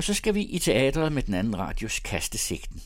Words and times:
Og 0.00 0.04
så 0.04 0.14
skal 0.14 0.34
vi 0.34 0.42
i 0.42 0.58
teatret 0.58 1.12
med 1.12 1.22
den 1.22 1.34
anden 1.34 1.58
radios 1.58 2.00
kastesigten. 2.00 2.82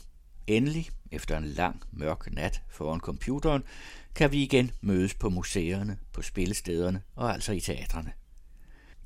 Endelig, 0.47 0.91
efter 1.11 1.39
en 1.39 1.45
lang, 1.45 1.83
mørk 1.93 2.33
nat 2.33 2.63
foran 2.69 3.01
computeren, 3.01 3.65
kan 4.15 4.33
vi 4.33 4.43
igen 4.43 4.71
mødes 4.81 5.15
på 5.15 5.29
museerne, 5.29 5.99
på 6.13 6.23
spillestederne 6.23 7.03
og 7.17 7.33
altså 7.33 7.53
i 7.53 7.61
teatrene. 7.61 8.13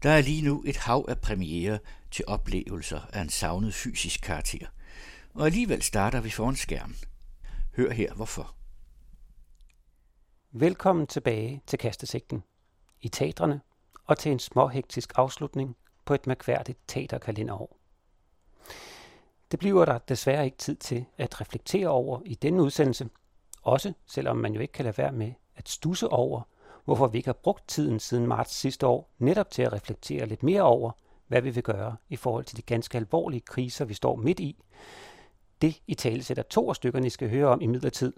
Der 0.02 0.10
er 0.10 0.20
lige 0.20 0.42
nu 0.42 0.62
et 0.66 0.76
hav 0.76 1.04
af 1.08 1.18
premiere 1.18 1.78
til 2.10 2.24
oplevelser 2.28 3.00
af 3.12 3.20
en 3.20 3.28
savnet 3.28 3.74
fysisk 3.74 4.20
karakter. 4.20 4.66
Og 5.34 5.46
alligevel 5.46 5.82
starter 5.82 6.20
vi 6.20 6.30
foran 6.30 6.56
skærmen. 6.56 6.96
Hør 7.76 7.90
her 7.90 8.14
hvorfor. 8.14 8.54
Velkommen 10.52 11.06
tilbage 11.06 11.62
til 11.66 11.78
Kastesigten. 11.78 12.42
I 13.00 13.08
teatrene 13.08 13.60
og 14.04 14.18
til 14.18 14.32
en 14.32 14.38
småhektisk 14.38 15.12
afslutning 15.16 15.76
på 16.04 16.14
et 16.14 16.26
mærkværdigt 16.26 16.78
teaterkalenderår. 16.86 17.77
Det 19.50 19.58
bliver 19.58 19.84
der 19.84 19.98
desværre 19.98 20.44
ikke 20.44 20.56
tid 20.56 20.76
til 20.76 21.04
at 21.18 21.40
reflektere 21.40 21.88
over 21.88 22.20
i 22.24 22.34
denne 22.34 22.62
udsendelse, 22.62 23.08
også 23.62 23.92
selvom 24.06 24.36
man 24.36 24.54
jo 24.54 24.60
ikke 24.60 24.72
kan 24.72 24.84
lade 24.84 24.98
være 24.98 25.12
med 25.12 25.32
at 25.56 25.68
stusse 25.68 26.08
over, 26.08 26.42
hvorfor 26.84 27.06
vi 27.06 27.18
ikke 27.18 27.28
har 27.28 27.38
brugt 27.42 27.68
tiden 27.68 28.00
siden 28.00 28.26
marts 28.26 28.54
sidste 28.54 28.86
år 28.86 29.10
netop 29.18 29.50
til 29.50 29.62
at 29.62 29.72
reflektere 29.72 30.26
lidt 30.26 30.42
mere 30.42 30.62
over, 30.62 30.90
hvad 31.26 31.42
vi 31.42 31.50
vil 31.50 31.62
gøre 31.62 31.96
i 32.08 32.16
forhold 32.16 32.44
til 32.44 32.56
de 32.56 32.62
ganske 32.62 32.98
alvorlige 32.98 33.40
kriser, 33.40 33.84
vi 33.84 33.94
står 33.94 34.16
midt 34.16 34.40
i. 34.40 34.62
Det 35.62 35.80
i 35.86 35.94
tale 35.94 36.22
sætter 36.22 36.42
to 36.42 36.68
af 36.68 36.76
stykkerne, 36.76 37.06
I 37.06 37.10
skal 37.10 37.30
høre 37.30 37.48
om 37.48 37.60
i 37.60 37.66
midlertid, 37.66 38.12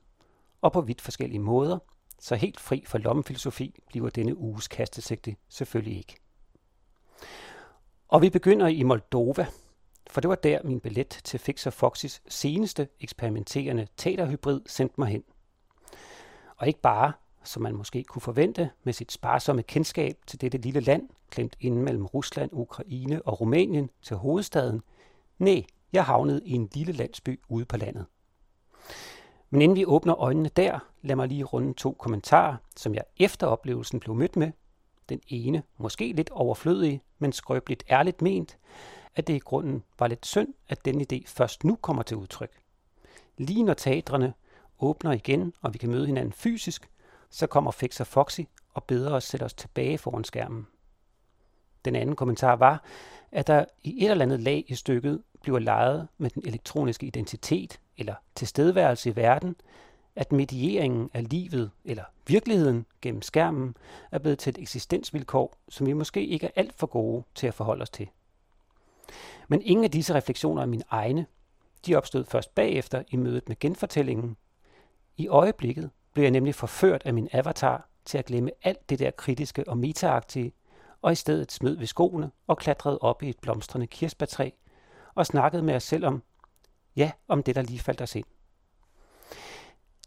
og 0.60 0.72
på 0.72 0.80
vidt 0.80 1.00
forskellige 1.00 1.40
måder, 1.40 1.78
så 2.18 2.34
helt 2.34 2.60
fri 2.60 2.84
for 2.86 2.98
lommefilosofi 2.98 3.80
bliver 3.86 4.10
denne 4.10 4.36
uges 4.36 4.68
kastesigte 4.68 5.36
selvfølgelig 5.48 5.96
ikke. 5.96 6.16
Og 8.08 8.22
vi 8.22 8.30
begynder 8.30 8.66
i 8.66 8.82
Moldova, 8.82 9.46
for 10.10 10.20
det 10.20 10.28
var 10.28 10.34
der 10.34 10.58
min 10.64 10.80
billet 10.80 11.20
til 11.24 11.40
Fixer 11.40 11.70
Foxys 11.70 12.22
seneste 12.28 12.88
eksperimenterende 13.00 13.86
teaterhybrid 13.96 14.60
sendte 14.66 14.94
mig 14.98 15.08
hen. 15.08 15.24
Og 16.56 16.66
ikke 16.66 16.80
bare, 16.80 17.12
som 17.44 17.62
man 17.62 17.74
måske 17.74 18.04
kunne 18.04 18.22
forvente 18.22 18.70
med 18.84 18.92
sit 18.92 19.12
sparsomme 19.12 19.62
kendskab 19.62 20.16
til 20.26 20.40
dette 20.40 20.58
lille 20.58 20.80
land, 20.80 21.08
klemt 21.30 21.56
inden 21.60 21.82
mellem 21.84 22.06
Rusland, 22.06 22.50
Ukraine 22.52 23.22
og 23.22 23.40
Rumænien 23.40 23.90
til 24.02 24.16
hovedstaden. 24.16 24.82
Nej, 25.38 25.64
jeg 25.92 26.04
havnede 26.04 26.40
i 26.44 26.52
en 26.52 26.68
lille 26.74 26.92
landsby 26.92 27.40
ude 27.48 27.64
på 27.64 27.76
landet. 27.76 28.06
Men 29.50 29.62
inden 29.62 29.76
vi 29.76 29.84
åbner 29.84 30.20
øjnene 30.20 30.48
der, 30.48 30.78
lad 31.02 31.16
mig 31.16 31.28
lige 31.28 31.44
runde 31.44 31.74
to 31.74 31.92
kommentarer, 31.92 32.56
som 32.76 32.94
jeg 32.94 33.04
efter 33.16 33.46
oplevelsen 33.46 34.00
blev 34.00 34.14
mødt 34.14 34.36
med. 34.36 34.52
Den 35.08 35.20
ene, 35.28 35.62
måske 35.78 36.12
lidt 36.12 36.30
overflødig, 36.30 37.02
men 37.18 37.32
skrøbeligt 37.32 37.84
ærligt 37.90 38.22
ment, 38.22 38.58
at 39.16 39.26
det 39.26 39.34
i 39.34 39.38
grunden 39.38 39.82
var 39.98 40.06
lidt 40.06 40.26
synd, 40.26 40.54
at 40.68 40.84
den 40.84 41.00
idé 41.00 41.22
først 41.26 41.64
nu 41.64 41.76
kommer 41.76 42.02
til 42.02 42.16
udtryk. 42.16 42.60
Lige 43.38 43.62
når 43.62 43.74
teatrene 43.74 44.32
åbner 44.78 45.12
igen, 45.12 45.52
og 45.62 45.74
vi 45.74 45.78
kan 45.78 45.90
møde 45.90 46.06
hinanden 46.06 46.32
fysisk, 46.32 46.90
så 47.30 47.46
kommer 47.46 47.70
Fixer 47.70 48.04
Foxy 48.04 48.40
og 48.74 48.84
beder 48.84 49.14
os 49.14 49.24
sætte 49.24 49.44
os 49.44 49.54
tilbage 49.54 49.98
foran 49.98 50.24
skærmen. 50.24 50.66
Den 51.84 51.96
anden 51.96 52.16
kommentar 52.16 52.56
var, 52.56 52.84
at 53.32 53.46
der 53.46 53.64
i 53.82 54.04
et 54.04 54.10
eller 54.10 54.24
andet 54.24 54.40
lag 54.40 54.64
i 54.68 54.74
stykket 54.74 55.22
bliver 55.42 55.58
leget 55.58 56.08
med 56.18 56.30
den 56.30 56.42
elektroniske 56.46 57.06
identitet 57.06 57.80
eller 57.98 58.14
tilstedeværelse 58.34 59.10
i 59.10 59.16
verden, 59.16 59.56
at 60.16 60.32
medieringen 60.32 61.10
af 61.14 61.30
livet 61.30 61.70
eller 61.84 62.04
virkeligheden 62.26 62.86
gennem 63.02 63.22
skærmen 63.22 63.76
er 64.10 64.18
blevet 64.18 64.38
til 64.38 64.50
et 64.50 64.58
eksistensvilkår, 64.58 65.56
som 65.68 65.86
vi 65.86 65.92
måske 65.92 66.26
ikke 66.26 66.46
er 66.46 66.50
alt 66.56 66.74
for 66.74 66.86
gode 66.86 67.24
til 67.34 67.46
at 67.46 67.54
forholde 67.54 67.82
os 67.82 67.90
til. 67.90 68.08
Men 69.48 69.62
ingen 69.62 69.84
af 69.84 69.90
disse 69.90 70.14
refleksioner 70.14 70.62
er 70.62 70.66
mine 70.66 70.84
egne. 70.90 71.26
De 71.86 71.96
opstod 71.96 72.24
først 72.24 72.54
bagefter 72.54 73.02
i 73.08 73.16
mødet 73.16 73.48
med 73.48 73.58
genfortællingen. 73.58 74.36
I 75.16 75.28
øjeblikket 75.28 75.90
blev 76.12 76.22
jeg 76.22 76.30
nemlig 76.30 76.54
forført 76.54 77.02
af 77.04 77.14
min 77.14 77.28
avatar 77.32 77.88
til 78.04 78.18
at 78.18 78.24
glemme 78.24 78.50
alt 78.62 78.90
det 78.90 78.98
der 78.98 79.10
kritiske 79.10 79.68
og 79.68 79.78
metaagtige, 79.78 80.52
og 81.02 81.12
i 81.12 81.14
stedet 81.14 81.52
smed 81.52 81.76
ved 81.76 81.86
skoene 81.86 82.30
og 82.46 82.58
klatrede 82.58 82.98
op 82.98 83.22
i 83.22 83.28
et 83.28 83.38
blomstrende 83.38 83.86
kirsebærtræ 83.86 84.50
og 85.14 85.26
snakkede 85.26 85.62
med 85.62 85.74
os 85.74 85.82
selv 85.82 86.06
om, 86.06 86.22
ja, 86.96 87.10
om 87.28 87.42
det, 87.42 87.54
der 87.54 87.62
lige 87.62 87.78
faldt 87.78 88.00
os 88.00 88.14
ind. 88.14 88.26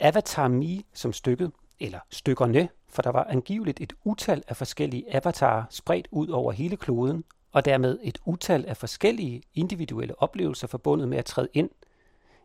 Avatar 0.02 0.47
Me 0.47 0.81
som 0.94 1.13
stykket, 1.13 1.52
eller 1.80 2.00
stykkerne, 2.09 2.69
for 2.88 3.02
der 3.02 3.09
var 3.09 3.24
angiveligt 3.24 3.81
et 3.81 3.94
utal 4.03 4.44
af 4.47 4.58
forskellige 4.58 5.16
avatarer 5.16 5.63
spredt 5.69 6.08
ud 6.12 6.28
over 6.28 6.52
hele 6.52 6.78
kloden, 6.78 7.24
og 7.53 7.66
dermed 7.66 8.00
et 8.03 8.18
utal 8.25 8.66
af 8.66 8.78
forskellige 8.78 9.44
individuelle 9.53 10.22
oplevelser 10.22 10.68
forbundet 10.68 11.08
med 11.08 11.18
at 11.18 11.25
træde 11.25 11.50
ind, 11.53 11.69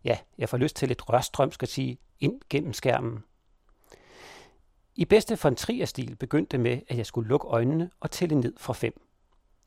ja, 0.05 0.19
jeg 0.39 0.49
får 0.49 0.57
lyst 0.57 0.77
til 0.77 0.89
lidt 0.89 1.09
rørstrøm, 1.09 1.53
skal 1.53 1.69
sige, 1.69 1.99
ind 2.21 2.41
gennem 2.51 2.73
skærmen. 2.73 3.25
I 4.95 5.05
bedste 5.05 5.39
von 5.43 5.57
Trier-stil 5.57 6.17
begyndte 6.17 6.51
det 6.51 6.61
med, 6.61 6.81
at 6.89 6.97
jeg 6.97 7.07
skulle 7.07 7.29
lukke 7.29 7.47
øjnene 7.47 7.91
og 8.01 8.11
tælle 8.11 8.35
ned 8.35 8.55
fra 8.57 8.73
fem. 8.73 9.01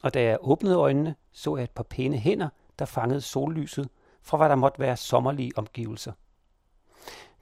Og 0.03 0.13
da 0.13 0.23
jeg 0.23 0.37
åbnede 0.41 0.75
øjnene, 0.75 1.15
så 1.31 1.55
jeg 1.55 1.63
et 1.63 1.71
par 1.71 1.83
pæne 1.83 2.17
hænder, 2.17 2.49
der 2.79 2.85
fangede 2.85 3.21
sollyset 3.21 3.89
fra 4.21 4.37
hvad 4.37 4.49
der 4.49 4.55
måtte 4.55 4.79
være 4.79 4.97
sommerlige 4.97 5.51
omgivelser. 5.55 6.11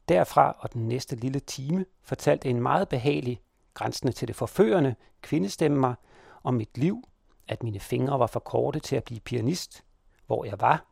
Derfra 0.09 0.55
og 0.59 0.73
den 0.73 0.87
næste 0.87 1.15
lille 1.15 1.39
time 1.39 1.85
fortalte 2.01 2.49
en 2.49 2.61
meget 2.61 2.89
behagelig, 2.89 3.41
grænsende 3.73 4.13
til 4.13 4.27
det 4.27 4.35
forførende, 4.35 4.95
kvindestemme 5.21 5.79
mig 5.79 5.95
om 6.43 6.53
mit 6.53 6.77
liv, 6.77 7.08
at 7.49 7.63
mine 7.63 7.79
fingre 7.79 8.19
var 8.19 8.27
for 8.27 8.39
korte 8.39 8.79
til 8.79 8.95
at 8.95 9.03
blive 9.03 9.19
pianist, 9.19 9.83
hvor 10.27 10.45
jeg 10.45 10.61
var, 10.61 10.85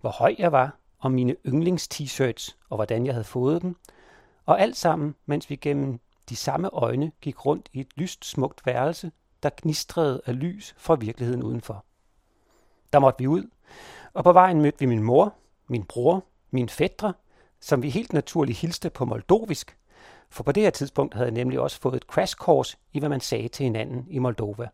hvor 0.00 0.10
høj 0.10 0.34
jeg 0.38 0.52
var, 0.52 0.76
om 1.00 1.12
mine 1.12 1.36
yndlings-t-shirts 1.46 2.56
og 2.70 2.76
hvordan 2.76 3.06
jeg 3.06 3.14
havde 3.14 3.24
fået 3.24 3.62
dem, 3.62 3.76
og 4.46 4.60
alt 4.60 4.76
sammen, 4.76 5.14
mens 5.26 5.50
vi 5.50 5.56
gennem 5.56 6.00
de 6.28 6.36
samme 6.36 6.68
øjne 6.70 7.12
gik 7.20 7.46
rundt 7.46 7.68
i 7.72 7.80
et 7.80 7.88
lyst 7.96 8.24
smukt 8.24 8.66
værelse, 8.66 9.12
der 9.42 9.50
gnistrede 9.56 10.22
af 10.26 10.40
lys 10.40 10.74
fra 10.78 10.94
virkeligheden 10.94 11.42
udenfor. 11.42 11.84
Der 12.92 12.98
måtte 12.98 13.18
vi 13.18 13.26
ud, 13.26 13.44
og 14.12 14.24
på 14.24 14.32
vejen 14.32 14.62
mødte 14.62 14.78
vi 14.78 14.86
min 14.86 15.02
mor, 15.02 15.34
min 15.68 15.84
bror, 15.84 16.24
min 16.50 16.68
fætter, 16.68 17.12
som 17.60 17.82
vi 17.82 17.90
helt 17.90 18.12
naturligt 18.12 18.58
hilste 18.58 18.90
på 18.90 19.04
moldovisk, 19.04 19.78
for 20.30 20.42
på 20.42 20.52
det 20.52 20.62
her 20.62 20.70
tidspunkt 20.70 21.14
havde 21.14 21.26
jeg 21.26 21.34
nemlig 21.34 21.60
også 21.60 21.80
fået 21.80 21.94
et 21.94 22.02
crash 22.02 22.36
course 22.36 22.76
i, 22.92 22.98
hvad 22.98 23.08
man 23.08 23.20
sagde 23.20 23.48
til 23.48 23.64
hinanden 23.64 24.06
i 24.10 24.18
Moldova. 24.18 24.68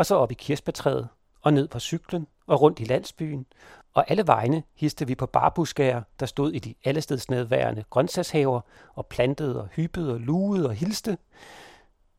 Og 0.00 0.06
så 0.06 0.14
op 0.14 0.30
i 0.32 0.34
kirsebærtræet, 0.34 1.08
og 1.40 1.52
ned 1.52 1.68
på 1.68 1.78
cyklen, 1.78 2.26
og 2.46 2.60
rundt 2.60 2.80
i 2.80 2.84
landsbyen, 2.84 3.46
og 3.94 4.10
alle 4.10 4.26
vegne 4.26 4.62
histe 4.74 5.06
vi 5.06 5.14
på 5.14 5.26
barbuskager, 5.26 6.02
der 6.20 6.26
stod 6.26 6.52
i 6.52 6.58
de 6.58 6.74
allestedsnedværende 6.84 7.84
grøntsagshaver, 7.90 8.60
og 8.94 9.06
plantede 9.06 9.62
og 9.62 9.68
hyppede 9.68 10.12
og 10.12 10.20
lugede 10.20 10.68
og 10.68 10.74
hilste. 10.74 11.18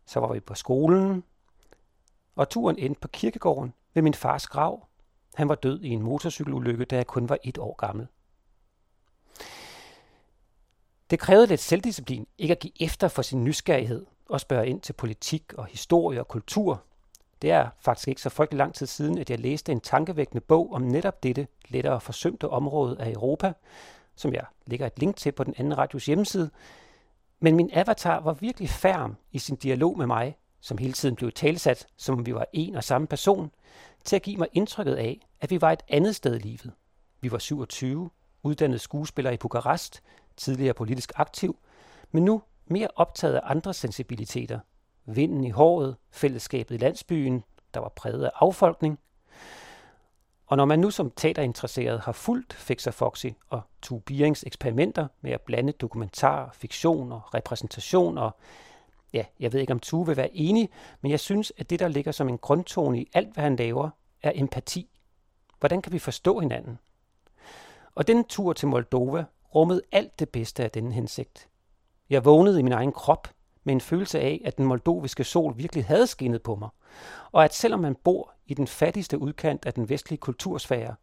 Så 0.05 0.19
var 0.19 0.33
vi 0.33 0.39
på 0.39 0.55
skolen, 0.55 1.23
og 2.35 2.49
turen 2.49 2.77
endte 2.77 3.01
på 3.01 3.07
kirkegården 3.07 3.73
ved 3.93 4.01
min 4.01 4.13
fars 4.13 4.47
grav. 4.47 4.87
Han 5.35 5.49
var 5.49 5.55
død 5.55 5.81
i 5.81 5.89
en 5.89 6.01
motorcykelulykke, 6.01 6.85
da 6.85 6.95
jeg 6.95 7.07
kun 7.07 7.29
var 7.29 7.37
et 7.43 7.57
år 7.57 7.75
gammel. 7.75 8.07
Det 11.09 11.19
krævede 11.19 11.47
lidt 11.47 11.61
selvdisciplin 11.61 12.27
ikke 12.37 12.51
at 12.51 12.59
give 12.59 12.83
efter 12.83 13.07
for 13.07 13.21
sin 13.21 13.43
nysgerrighed 13.43 14.05
og 14.29 14.41
spørge 14.41 14.67
ind 14.67 14.81
til 14.81 14.93
politik 14.93 15.53
og 15.53 15.65
historie 15.65 16.19
og 16.19 16.27
kultur. 16.27 16.83
Det 17.41 17.52
er 17.52 17.69
faktisk 17.79 18.07
ikke 18.07 18.22
så 18.22 18.29
frygtelig 18.29 18.57
lang 18.57 18.74
tid 18.74 18.88
siden, 18.88 19.18
at 19.18 19.29
jeg 19.29 19.40
læste 19.40 19.72
en 19.72 19.79
tankevækkende 19.79 20.41
bog 20.41 20.74
om 20.74 20.81
netop 20.81 21.24
dette 21.24 21.47
lettere 21.69 22.02
forsømte 22.02 22.50
område 22.50 22.97
af 23.00 23.12
Europa, 23.12 23.53
som 24.16 24.34
jeg 24.34 24.46
lægger 24.66 24.88
et 24.88 25.00
link 25.00 25.16
til 25.16 25.31
på 25.31 25.44
den 25.44 25.53
anden 25.57 25.78
radios 25.78 26.06
hjemmeside. 26.06 26.50
Men 27.40 27.56
min 27.56 27.69
avatar 27.74 28.19
var 28.19 28.34
virkelig 28.34 28.69
færm 28.69 29.16
i 29.31 29.40
sin 29.40 29.56
dialog 29.56 29.97
med 29.97 30.07
mig, 30.07 30.38
som 30.59 30.78
hele 30.78 30.94
tiden 30.94 31.16
blev 31.16 31.31
talsat, 31.31 31.88
som 31.97 32.18
om 32.18 32.25
vi 32.25 32.35
var 32.35 32.46
en 32.53 32.75
og 32.75 32.84
samme 32.84 33.07
person, 33.07 33.52
til 34.03 34.16
at 34.16 34.22
give 34.22 34.38
mig 34.38 34.47
indtrykket 34.53 34.96
af, 34.96 35.28
at 35.41 35.52
vi 35.52 35.61
var 35.61 35.72
et 35.72 35.84
andet 35.90 36.16
sted 36.16 36.35
i 36.35 36.40
livet. 36.40 36.72
Vi 37.22 37.32
var 37.32 37.37
27, 37.37 38.09
uddannet 38.44 38.82
skuespiller 38.82 39.32
i 39.32 39.37
Bukarest, 39.37 40.02
tidligere 40.37 40.73
politisk 40.73 41.11
aktiv, 41.16 41.58
men 42.11 42.26
nu 42.26 42.41
mere 42.66 42.87
optaget 42.96 43.35
af 43.35 43.41
andre 43.44 43.73
sensibiliteter. 43.73 44.59
Vinden 45.05 45.43
i 45.43 45.49
håret, 45.49 45.95
fællesskabet 46.11 46.75
i 46.75 46.77
landsbyen, 46.77 47.43
der 47.73 47.79
var 47.79 47.89
præget 47.89 48.25
af 48.25 48.31
affolkning. 48.35 48.99
Og 50.45 50.57
når 50.57 50.65
man 50.65 50.79
nu 50.79 50.91
som 50.91 51.11
teaterinteresseret 51.11 51.99
har 51.99 52.11
fulgt 52.11 52.53
Fixer 52.53 52.91
Foxy 52.91 53.25
og 53.49 53.61
Tue 53.81 54.01
Bierings 54.01 54.43
eksperimenter 54.43 55.07
med 55.21 55.31
at 55.31 55.41
blande 55.41 55.71
dokumentar, 55.71 56.49
fiktion 56.53 57.11
og 57.11 57.33
repræsentation 57.33 58.17
og 58.17 58.35
ja, 59.13 59.25
jeg 59.39 59.53
ved 59.53 59.59
ikke 59.59 59.73
om 59.73 59.79
Tue 59.79 60.05
vil 60.05 60.17
være 60.17 60.35
enig, 60.35 60.69
men 61.01 61.11
jeg 61.11 61.19
synes, 61.19 61.53
at 61.57 61.69
det, 61.69 61.79
der 61.79 61.87
ligger 61.87 62.11
som 62.11 62.29
en 62.29 62.37
grundtone 62.37 63.01
i 63.01 63.09
alt, 63.13 63.33
hvad 63.33 63.43
han 63.43 63.55
laver, 63.55 63.89
er 64.23 64.31
empati. 64.35 64.89
Hvordan 65.59 65.81
kan 65.81 65.93
vi 65.93 65.99
forstå 65.99 66.39
hinanden? 66.39 66.79
Og 67.95 68.07
den 68.07 68.23
tur 68.23 68.53
til 68.53 68.67
Moldova 68.67 69.25
rummede 69.55 69.81
alt 69.91 70.19
det 70.19 70.29
bedste 70.29 70.63
af 70.63 70.71
denne 70.71 70.93
hensigt. 70.93 71.49
Jeg 72.09 72.25
vågnede 72.25 72.59
i 72.59 72.63
min 72.63 72.73
egen 72.73 72.91
krop 72.91 73.27
med 73.63 73.73
en 73.73 73.81
følelse 73.81 74.19
af, 74.19 74.41
at 74.46 74.58
den 74.58 74.66
moldoviske 74.66 75.23
sol 75.23 75.58
virkelig 75.58 75.85
havde 75.85 76.08
skinnet 76.08 76.41
på 76.41 76.55
mig, 76.55 76.69
og 77.31 77.43
at 77.43 77.53
selvom 77.53 77.79
man 77.79 77.96
bor 77.96 78.34
i 78.46 78.53
den 78.53 78.67
fattigste 78.67 79.17
udkant 79.17 79.66
af 79.66 79.73
den 79.73 79.90
vestlige 79.90 80.19
kultursfære, 80.19 80.96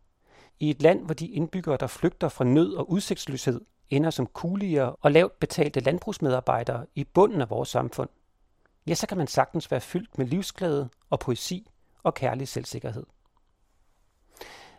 i 0.61 0.71
et 0.71 0.83
land, 0.83 1.05
hvor 1.05 1.15
de 1.15 1.27
indbyggere, 1.27 1.77
der 1.81 1.87
flygter 1.87 2.29
fra 2.29 2.45
nød 2.45 2.75
og 2.75 2.91
udsigtsløshed, 2.91 3.61
ender 3.91 4.11
som 4.11 4.27
kuligere 4.27 4.97
og 5.01 5.13
lavt 5.13 5.41
betalte 5.41 5.81
landbrugsmedarbejdere 5.81 6.87
i 6.95 7.05
bunden 7.05 7.41
af 7.41 7.51
vores 7.51 7.69
samfund, 7.69 8.09
ja, 8.87 8.95
så 8.95 9.07
kan 9.07 9.19
man 9.19 9.27
sagtens 9.27 9.71
være 9.71 9.81
fyldt 9.81 10.19
med 10.19 10.27
livsglæde 10.27 10.89
og 11.11 11.21
poesi 11.21 11.71
og 12.03 12.15
kærlig 12.15 12.49
selvsikkerhed. 12.49 13.07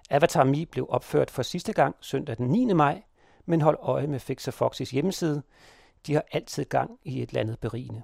Avatar 0.09 0.43
Mi 0.43 0.65
blev 0.65 0.87
opført 0.89 1.31
for 1.31 1.41
sidste 1.43 1.73
gang 1.73 1.95
søndag 1.99 2.37
den 2.37 2.47
9. 2.47 2.73
maj, 2.73 3.01
men 3.45 3.61
hold 3.61 3.77
øje 3.81 4.07
med 4.07 4.19
Fixer 4.19 4.51
Foxys 4.51 4.91
hjemmeside. 4.91 5.43
De 6.07 6.13
har 6.13 6.23
altid 6.31 6.65
gang 6.65 6.99
i 7.03 7.21
et 7.21 7.29
eller 7.29 7.41
andet 7.41 7.59
berigende. 7.59 8.03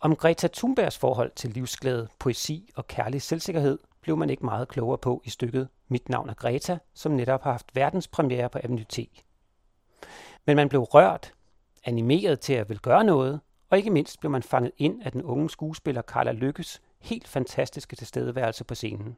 Om 0.00 0.16
Greta 0.16 0.48
Thunbergs 0.52 0.98
forhold 0.98 1.30
til 1.36 1.50
livsglæde, 1.50 2.08
poesi 2.18 2.70
og 2.76 2.86
kærlig 2.86 3.22
selvsikkerhed 3.22 3.78
blev 4.00 4.16
man 4.16 4.30
ikke 4.30 4.44
meget 4.44 4.68
klogere 4.68 4.98
på 4.98 5.22
i 5.24 5.30
stykket 5.30 5.68
Mit 5.88 6.08
navn 6.08 6.28
er 6.28 6.34
Greta, 6.34 6.78
som 6.94 7.12
netop 7.12 7.42
har 7.42 7.50
haft 7.50 7.74
verdenspremiere 7.74 8.48
på 8.48 8.58
Avenue 8.62 8.84
T. 8.84 8.98
Men 10.46 10.56
man 10.56 10.68
blev 10.68 10.82
rørt, 10.82 11.34
animeret 11.84 12.40
til 12.40 12.52
at 12.52 12.68
vil 12.68 12.78
gøre 12.78 13.04
noget, 13.04 13.40
og 13.70 13.78
ikke 13.78 13.90
mindst 13.90 14.20
blev 14.20 14.30
man 14.30 14.42
fanget 14.42 14.72
ind 14.78 15.02
af 15.02 15.12
den 15.12 15.22
unge 15.22 15.50
skuespiller 15.50 16.02
Carla 16.02 16.32
Lykkes 16.32 16.82
helt 16.98 17.28
fantastiske 17.28 17.96
tilstedeværelse 17.96 18.64
på 18.64 18.74
scenen. 18.74 19.16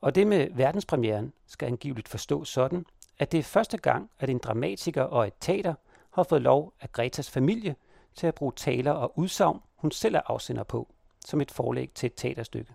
Og 0.00 0.14
det 0.14 0.26
med 0.26 0.48
verdenspremieren 0.50 1.32
skal 1.46 1.66
angiveligt 1.66 2.08
forstås 2.08 2.48
sådan, 2.48 2.86
at 3.22 3.32
det 3.32 3.38
er 3.38 3.42
første 3.42 3.76
gang, 3.76 4.10
at 4.18 4.30
en 4.30 4.38
dramatiker 4.38 5.02
og 5.02 5.26
et 5.26 5.32
teater 5.40 5.74
har 6.10 6.22
fået 6.22 6.42
lov 6.42 6.72
af 6.80 6.92
Gretas 6.92 7.30
familie 7.30 7.76
til 8.14 8.26
at 8.26 8.34
bruge 8.34 8.52
taler 8.56 8.90
og 8.90 9.18
udsagn, 9.18 9.60
hun 9.76 9.90
selv 9.90 10.14
er 10.14 10.20
afsender 10.26 10.62
på, 10.62 10.88
som 11.26 11.40
et 11.40 11.50
forlæg 11.50 11.90
til 11.94 12.06
et 12.06 12.14
teaterstykke. 12.16 12.72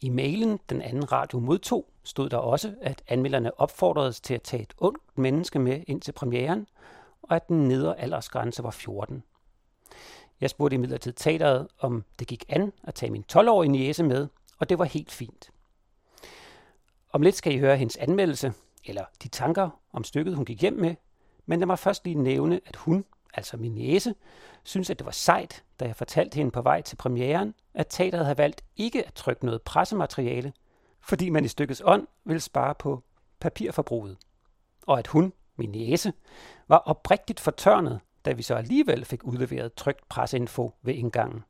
I 0.00 0.08
mailen, 0.08 0.60
den 0.68 0.82
anden 0.82 1.12
radio 1.12 1.38
modtog, 1.38 1.86
stod 2.04 2.28
der 2.28 2.36
også, 2.36 2.74
at 2.80 3.02
anmelderne 3.08 3.60
opfordredes 3.60 4.20
til 4.20 4.34
at 4.34 4.42
tage 4.42 4.62
et 4.62 4.74
ungt 4.78 5.18
menneske 5.18 5.58
med 5.58 5.82
ind 5.86 6.00
til 6.00 6.12
premieren, 6.12 6.66
og 7.22 7.36
at 7.36 7.48
den 7.48 7.68
nedre 7.68 8.00
aldersgrænse 8.00 8.62
var 8.62 8.70
14. 8.70 9.22
Jeg 10.40 10.50
spurgte 10.50 10.74
imidlertid 10.74 11.12
teateret, 11.12 11.68
om 11.78 12.04
det 12.18 12.28
gik 12.28 12.44
an 12.48 12.72
at 12.82 12.94
tage 12.94 13.12
min 13.12 13.24
12-årige 13.32 13.72
niece 13.72 14.02
med, 14.02 14.28
og 14.58 14.68
det 14.68 14.78
var 14.78 14.84
helt 14.84 15.12
fint. 15.12 15.50
Om 17.12 17.22
lidt 17.22 17.36
skal 17.36 17.54
I 17.54 17.58
høre 17.58 17.76
hendes 17.76 17.96
anmeldelse, 17.96 18.52
eller 18.84 19.04
de 19.22 19.28
tanker 19.28 19.70
om 19.92 20.04
stykket, 20.04 20.36
hun 20.36 20.44
gik 20.44 20.60
hjem 20.60 20.72
med, 20.72 20.94
men 21.46 21.58
lad 21.58 21.66
mig 21.66 21.78
først 21.78 22.04
lige 22.04 22.14
nævne, 22.14 22.60
at 22.66 22.76
hun, 22.76 23.04
altså 23.34 23.56
min 23.56 23.74
næse, 23.74 24.14
synes, 24.62 24.90
at 24.90 24.98
det 24.98 25.04
var 25.04 25.12
sejt, 25.12 25.64
da 25.80 25.84
jeg 25.84 25.96
fortalte 25.96 26.36
hende 26.36 26.50
på 26.50 26.62
vej 26.62 26.82
til 26.82 26.96
premieren, 26.96 27.54
at 27.74 27.86
teateret 27.90 28.24
havde 28.24 28.38
valgt 28.38 28.64
ikke 28.76 29.06
at 29.06 29.14
trykke 29.14 29.44
noget 29.46 29.62
pressemateriale, 29.62 30.52
fordi 31.00 31.30
man 31.30 31.44
i 31.44 31.48
stykkets 31.48 31.82
ånd 31.84 32.06
ville 32.24 32.40
spare 32.40 32.74
på 32.74 33.02
papirforbruget. 33.40 34.16
Og 34.86 34.98
at 34.98 35.06
hun, 35.06 35.32
min 35.56 35.70
næse, 35.70 36.12
var 36.68 36.78
oprigtigt 36.78 37.40
fortørnet, 37.40 38.00
da 38.24 38.32
vi 38.32 38.42
så 38.42 38.54
alligevel 38.54 39.04
fik 39.04 39.24
udleveret 39.24 39.74
trygt 39.74 40.08
presseinfo 40.08 40.74
ved 40.82 40.94
indgangen. 40.94 41.44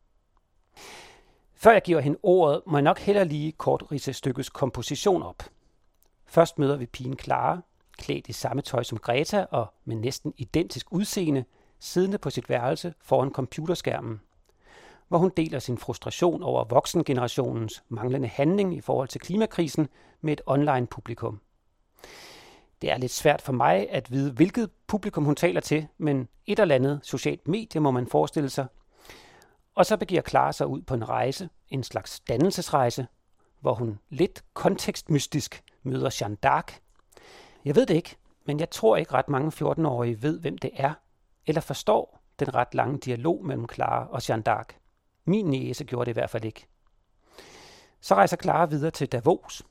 Før 1.62 1.72
jeg 1.72 1.82
giver 1.82 2.00
hende 2.00 2.18
ordet, 2.22 2.62
må 2.66 2.76
jeg 2.76 2.82
nok 2.82 2.98
heller 2.98 3.24
lige 3.24 3.52
kort 3.52 3.84
rise 3.92 4.12
stykkets 4.12 4.50
komposition 4.50 5.22
op. 5.22 5.42
Først 6.26 6.58
møder 6.58 6.76
vi 6.76 6.86
pigen 6.86 7.18
Clara, 7.18 7.60
klædt 7.98 8.28
i 8.28 8.32
samme 8.32 8.62
tøj 8.62 8.82
som 8.82 8.98
Greta 8.98 9.46
og 9.50 9.66
med 9.84 9.96
næsten 9.96 10.34
identisk 10.36 10.86
udseende, 10.90 11.44
siddende 11.78 12.18
på 12.18 12.30
sit 12.30 12.48
værelse 12.48 12.94
foran 13.00 13.30
computerskærmen, 13.30 14.20
hvor 15.08 15.18
hun 15.18 15.32
deler 15.36 15.58
sin 15.58 15.78
frustration 15.78 16.42
over 16.42 16.64
voksengenerationens 16.64 17.84
manglende 17.88 18.28
handling 18.28 18.76
i 18.76 18.80
forhold 18.80 19.08
til 19.08 19.20
klimakrisen 19.20 19.88
med 20.20 20.32
et 20.32 20.40
online 20.46 20.86
publikum. 20.86 21.40
Det 22.82 22.92
er 22.92 22.98
lidt 22.98 23.12
svært 23.12 23.42
for 23.42 23.52
mig 23.52 23.90
at 23.90 24.10
vide, 24.10 24.32
hvilket 24.32 24.70
publikum 24.86 25.24
hun 25.24 25.36
taler 25.36 25.60
til, 25.60 25.86
men 25.98 26.28
et 26.46 26.58
eller 26.58 26.74
andet 26.74 27.00
socialt 27.02 27.48
medie 27.48 27.80
må 27.80 27.90
man 27.90 28.06
forestille 28.06 28.50
sig– 28.50 28.66
og 29.74 29.86
så 29.86 29.96
begiver 29.96 30.22
Clara 30.22 30.52
sig 30.52 30.66
ud 30.66 30.82
på 30.82 30.94
en 30.94 31.08
rejse, 31.08 31.48
en 31.68 31.82
slags 31.82 32.20
dannelsesrejse, 32.20 33.06
hvor 33.60 33.74
hun 33.74 33.98
lidt 34.10 34.44
kontekstmystisk 34.54 35.64
møder 35.82 36.16
Jeanne 36.20 36.36
d'Arc. 36.46 36.80
Jeg 37.64 37.76
ved 37.76 37.86
det 37.86 37.94
ikke, 37.94 38.16
men 38.44 38.60
jeg 38.60 38.70
tror 38.70 38.96
ikke 38.96 39.14
ret 39.14 39.28
mange 39.28 39.52
14-årige 39.70 40.22
ved, 40.22 40.40
hvem 40.40 40.58
det 40.58 40.70
er, 40.74 40.94
eller 41.46 41.60
forstår 41.60 42.22
den 42.38 42.54
ret 42.54 42.74
lange 42.74 42.98
dialog 42.98 43.44
mellem 43.44 43.68
Clara 43.74 44.08
og 44.10 44.28
Jeanne 44.28 44.44
d'Arc. 44.48 44.78
Min 45.24 45.46
næse 45.46 45.84
gjorde 45.84 46.06
det 46.06 46.12
i 46.12 46.18
hvert 46.18 46.30
fald 46.30 46.44
ikke. 46.44 46.66
Så 48.00 48.14
rejser 48.14 48.36
Clara 48.36 48.66
videre 48.66 48.90
til 48.90 49.08
Davos, 49.08 49.62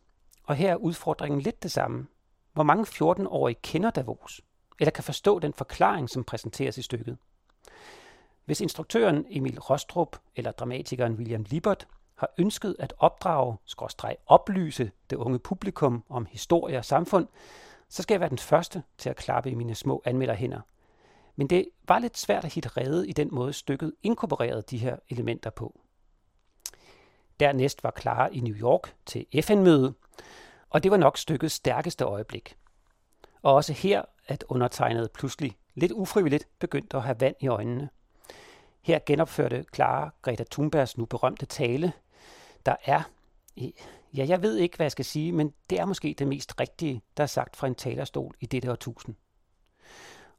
og 0.43 0.55
her 0.55 0.71
er 0.71 0.75
udfordringen 0.75 1.41
lidt 1.41 1.63
det 1.63 1.71
samme. 1.71 2.07
Hvor 2.53 2.63
mange 2.63 2.85
14-årige 2.85 3.59
kender 3.63 3.89
Davos, 3.89 4.41
eller 4.79 4.91
kan 4.91 5.03
forstå 5.03 5.39
den 5.39 5.53
forklaring, 5.53 6.09
som 6.09 6.23
præsenteres 6.23 6.77
i 6.77 6.81
stykket? 6.81 7.17
Hvis 8.51 8.61
instruktøren 8.61 9.25
Emil 9.29 9.59
Rostrup 9.59 10.17
eller 10.35 10.51
dramatikeren 10.51 11.13
William 11.13 11.45
Libert 11.49 11.87
har 12.15 12.29
ønsket 12.37 12.75
at 12.79 12.93
opdrage, 12.97 13.57
skråstreg 13.65 14.17
oplyse 14.25 14.91
det 15.09 15.15
unge 15.15 15.39
publikum 15.39 16.03
om 16.09 16.25
historie 16.25 16.77
og 16.77 16.85
samfund, 16.85 17.27
så 17.89 18.03
skal 18.03 18.13
jeg 18.13 18.19
være 18.19 18.29
den 18.29 18.37
første 18.37 18.83
til 18.97 19.09
at 19.09 19.15
klappe 19.15 19.51
i 19.51 19.53
mine 19.53 19.75
små 19.75 20.01
anmelderhænder. 20.05 20.61
Men 21.35 21.47
det 21.47 21.69
var 21.87 21.99
lidt 21.99 22.17
svært 22.17 22.45
at 22.45 22.53
hitte 22.53 22.69
redde 22.69 23.07
i 23.07 23.13
den 23.13 23.29
måde 23.31 23.53
stykket 23.53 23.93
inkorporerede 24.03 24.61
de 24.61 24.77
her 24.77 24.95
elementer 25.09 25.49
på. 25.49 25.79
Dernæst 27.39 27.83
var 27.83 27.93
Clara 28.01 28.27
i 28.27 28.39
New 28.39 28.55
York 28.55 28.95
til 29.05 29.25
FN-møde, 29.43 29.93
og 30.69 30.83
det 30.83 30.91
var 30.91 30.97
nok 30.97 31.17
stykkets 31.17 31.55
stærkeste 31.55 32.03
øjeblik. 32.03 32.57
Og 33.41 33.53
også 33.53 33.73
her, 33.73 34.01
at 34.27 34.43
undertegnet 34.49 35.11
pludselig 35.11 35.57
lidt 35.75 35.91
ufrivilligt 35.91 36.47
begyndte 36.59 36.97
at 36.97 37.03
have 37.03 37.19
vand 37.19 37.35
i 37.39 37.47
øjnene– 37.47 37.89
her 38.81 38.99
genopførte 39.05 39.65
Clara 39.75 40.13
Greta 40.21 40.43
Thunbergs 40.51 40.97
nu 40.97 41.05
berømte 41.05 41.45
tale, 41.45 41.93
der 42.65 42.75
er, 42.85 43.01
ja, 43.57 43.69
jeg 44.13 44.41
ved 44.41 44.57
ikke, 44.57 44.75
hvad 44.75 44.85
jeg 44.85 44.91
skal 44.91 45.05
sige, 45.05 45.31
men 45.31 45.53
det 45.69 45.79
er 45.79 45.85
måske 45.85 46.15
det 46.19 46.27
mest 46.27 46.59
rigtige, 46.59 47.01
der 47.17 47.23
er 47.23 47.27
sagt 47.27 47.55
fra 47.55 47.67
en 47.67 47.75
talerstol 47.75 48.35
i 48.39 48.45
dette 48.45 48.71
årtusind. 48.71 49.15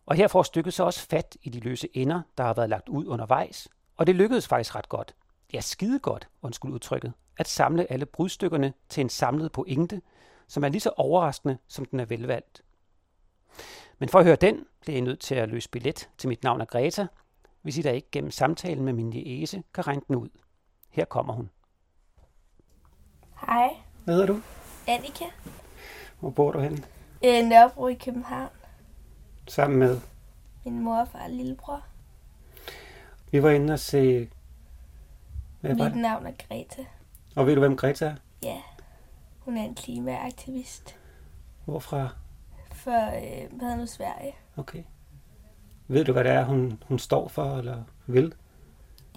Og 0.07 0.17
her 0.17 0.29
får 0.29 0.43
stykket 0.43 0.75
så 0.75 0.85
også 0.85 1.07
fat 1.07 1.37
i 1.43 1.51
de 1.51 1.61
løse 1.61 1.89
ender, 1.97 2.23
der 2.39 2.45
har 2.45 2.55
været 2.55 2.69
lagt 2.69 2.89
ud 2.89 3.07
undervejs, 3.07 3.69
og 3.97 4.07
det 4.07 4.15
lykkedes 4.15 4.49
faktisk 4.49 4.75
ret 4.75 4.89
godt, 4.89 5.15
ja 5.53 5.61
skide 5.61 5.99
godt, 5.99 6.29
undskyld 6.43 6.73
udtrykket, 6.73 7.13
at 7.37 7.49
samle 7.49 7.93
alle 7.93 8.07
brudstykkerne 8.07 8.73
til 8.89 9.01
en 9.01 9.09
samlet 9.09 9.53
pointe, 9.53 10.03
som 10.49 10.65
er 10.65 10.69
lige 10.69 10.81
så 10.81 10.91
overraskende, 10.97 11.59
som 11.69 11.85
den 11.85 12.01
er 12.01 12.05
velvalgt. 12.05 12.63
Men 13.99 14.09
for 14.09 14.19
at 14.19 14.25
høre 14.25 14.37
den, 14.37 14.67
bliver 14.81 14.97
jeg 14.97 15.03
nødt 15.03 15.21
til 15.21 15.35
at 15.35 15.49
løse 15.49 15.71
billet 15.71 16.09
til 16.19 16.29
mit 16.29 16.43
navn 16.43 16.61
er 16.61 16.65
Greta, 16.65 17.07
hvis 17.63 17.79
I 17.79 17.83
da 17.83 17.91
ikke 17.91 18.09
gennem 18.13 18.31
samtalen 18.31 18.85
med 18.85 18.93
min 18.93 19.11
niece 19.11 19.63
kan 19.75 19.87
regne 19.87 20.03
den 20.09 20.17
ud. 20.17 20.29
Her 20.91 21.05
kommer 21.05 21.33
hun. 21.33 21.51
Hej. 23.47 23.77
Hvad 24.05 24.15
hedder 24.15 24.27
du? 24.27 24.41
Annika. 24.87 25.25
Hvor 26.21 26.31
bor 26.31 26.53
du 26.53 26.61
hen? 26.61 26.85
Øh, 27.25 27.45
Nørrebro 27.49 27.87
i 27.87 27.95
København. 27.95 28.51
Sammen 29.49 29.79
med? 29.79 30.01
Min 30.65 30.81
mor, 30.81 31.05
far 31.05 31.25
og 31.25 31.31
lillebror. 31.31 31.83
Vi 33.31 33.43
var 33.43 33.51
inde 33.51 33.73
og 33.73 33.79
se... 33.79 34.31
Hvad 35.61 35.75
Mit 35.75 35.97
navn 35.97 36.27
er 36.27 36.33
Greta. 36.49 36.85
Og 37.37 37.47
ved 37.47 37.55
du, 37.55 37.61
hvem 37.61 37.77
Greta 37.77 38.07
er? 38.07 38.15
Ja. 38.43 38.63
Hun 39.39 39.57
er 39.57 39.63
en 39.63 39.75
klimaaktivist. 39.75 40.97
Hvorfra? 41.65 42.09
For, 42.73 43.07
øh, 43.07 43.59
hvad 43.59 43.77
nu, 43.77 43.87
Sverige. 43.87 44.35
Okay. 44.57 44.83
Ved 45.93 46.05
du, 46.05 46.13
hvad 46.13 46.25
det 46.25 46.33
er, 46.33 46.45
hun, 46.45 46.83
hun 46.87 46.99
står 46.99 47.29
for 47.29 47.59
eller 47.59 47.83
vil? 48.07 48.35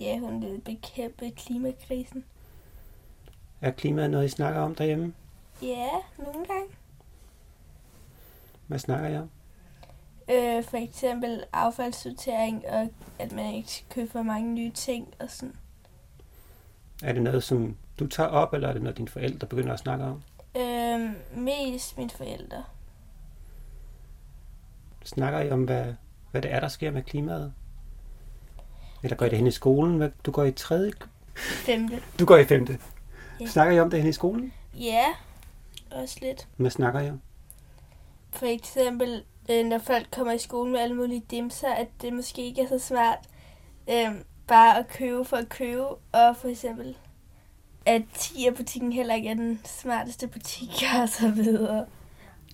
Ja, 0.01 0.19
hun 0.19 0.41
vil 0.41 0.61
bekæmpe 0.65 1.31
klimakrisen. 1.31 2.25
Er 3.61 3.71
klimaet 3.71 4.09
noget, 4.11 4.25
I 4.25 4.29
snakker 4.29 4.61
om 4.61 4.75
derhjemme? 4.75 5.13
Ja, 5.61 5.89
nogle 6.17 6.45
gange. 6.45 6.67
Hvad 8.67 8.79
snakker 8.79 9.09
I 9.09 9.17
om? 9.17 9.29
Øh, 10.29 10.63
for 10.63 10.77
eksempel 10.77 11.43
affaldssortering, 11.53 12.65
og 12.67 12.89
at 13.19 13.31
man 13.31 13.53
ikke 13.53 13.71
skal 13.71 13.89
købe 13.89 14.11
for 14.11 14.21
mange 14.21 14.53
nye 14.53 14.71
ting 14.71 15.13
og 15.19 15.29
sådan. 15.29 15.55
Er 17.03 17.13
det 17.13 17.21
noget, 17.21 17.43
som 17.43 17.77
du 17.99 18.07
tager 18.07 18.29
op, 18.29 18.53
eller 18.53 18.69
er 18.69 18.73
det 18.73 18.81
noget, 18.81 18.97
dine 18.97 19.09
forældre 19.09 19.47
begynder 19.47 19.73
at 19.73 19.79
snakke 19.79 20.05
om? 20.05 20.23
Øh, 20.57 21.09
mest 21.37 21.97
mine 21.97 22.09
forældre. 22.09 22.63
Snakker 25.03 25.39
I 25.39 25.51
om, 25.51 25.63
hvad, 25.63 25.93
hvad 26.35 26.41
det 26.41 26.53
er, 26.53 26.59
der 26.59 26.67
sker 26.67 26.91
med 26.91 27.03
klimaet? 27.03 27.53
Eller 29.03 29.17
går 29.17 29.25
I 29.25 29.29
det 29.29 29.37
hen 29.37 29.47
i 29.47 29.51
skolen? 29.51 30.13
Du 30.25 30.31
går 30.31 30.43
i 30.43 30.51
tredje? 30.51 30.91
Femte. 31.35 32.01
Du 32.19 32.25
går 32.25 32.37
i 32.37 32.45
femte. 32.45 32.79
Ja. 33.39 33.45
Snakker 33.45 33.73
I 33.73 33.79
om 33.79 33.89
det 33.89 33.99
hen 33.99 34.09
i 34.09 34.13
skolen? 34.13 34.53
Ja, 34.73 35.05
også 35.91 36.17
lidt. 36.21 36.47
Hvad 36.57 36.71
snakker 36.71 36.99
I 36.99 37.09
om? 37.09 37.21
For 38.29 38.45
eksempel, 38.45 39.23
øh, 39.49 39.65
når 39.65 39.77
folk 39.77 40.07
kommer 40.11 40.33
i 40.33 40.37
skole 40.37 40.71
med 40.71 40.79
alle 40.79 40.95
mulige 40.95 41.23
dimser, 41.31 41.73
at 41.73 41.87
det 42.01 42.13
måske 42.13 42.41
ikke 42.41 42.61
er 42.61 42.67
så 42.67 42.79
smart 42.79 43.19
øh, 43.89 44.11
bare 44.47 44.79
at 44.79 44.87
købe 44.87 45.25
for 45.25 45.37
at 45.37 45.49
købe, 45.49 45.87
og 46.11 46.35
for 46.37 46.47
eksempel, 46.47 46.97
at 47.85 48.01
Tia-butikken 48.13 48.91
heller 48.91 49.15
ikke 49.15 49.29
er 49.29 49.33
den 49.33 49.59
smarteste 49.65 50.27
butik, 50.27 50.69
og 51.01 51.09
så 51.09 51.29
videre. 51.29 51.85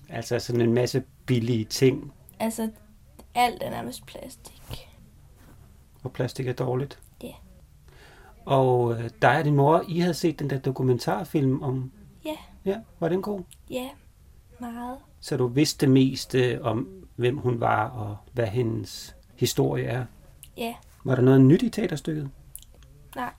Altså 0.08 0.38
sådan 0.38 0.60
en 0.60 0.74
masse 0.74 1.02
billige 1.26 1.64
ting, 1.64 2.12
Altså, 2.42 2.68
alt 3.34 3.62
er 3.62 3.70
nærmest 3.70 4.06
plastik. 4.06 4.88
og 6.04 6.12
plastik 6.12 6.46
er 6.48 6.52
dårligt. 6.52 6.98
Ja. 7.22 7.32
Og 8.44 8.92
øh, 8.94 9.10
dig 9.22 9.38
og 9.38 9.44
din 9.44 9.54
mor, 9.56 9.84
I 9.88 9.98
havde 9.98 10.14
set 10.14 10.38
den 10.38 10.50
der 10.50 10.58
dokumentarfilm 10.58 11.62
om... 11.62 11.92
Ja. 12.24 12.36
Ja, 12.64 12.80
var 13.00 13.08
den 13.08 13.22
god? 13.22 13.40
Ja, 13.70 13.88
meget. 14.60 14.98
Så 15.20 15.36
du 15.36 15.46
vidste 15.46 15.86
mest 15.86 16.34
øh, 16.34 16.58
om, 16.62 17.06
hvem 17.16 17.38
hun 17.38 17.60
var, 17.60 17.88
og 17.88 18.16
hvad 18.32 18.46
hendes 18.46 19.16
historie 19.36 19.84
er. 19.84 20.04
Ja, 20.56 20.74
Var 21.04 21.14
der 21.14 21.22
noget 21.22 21.40
nyt 21.40 21.62
i 21.62 21.70
teaterstykket? 21.70 22.30
nej. 23.16 23.32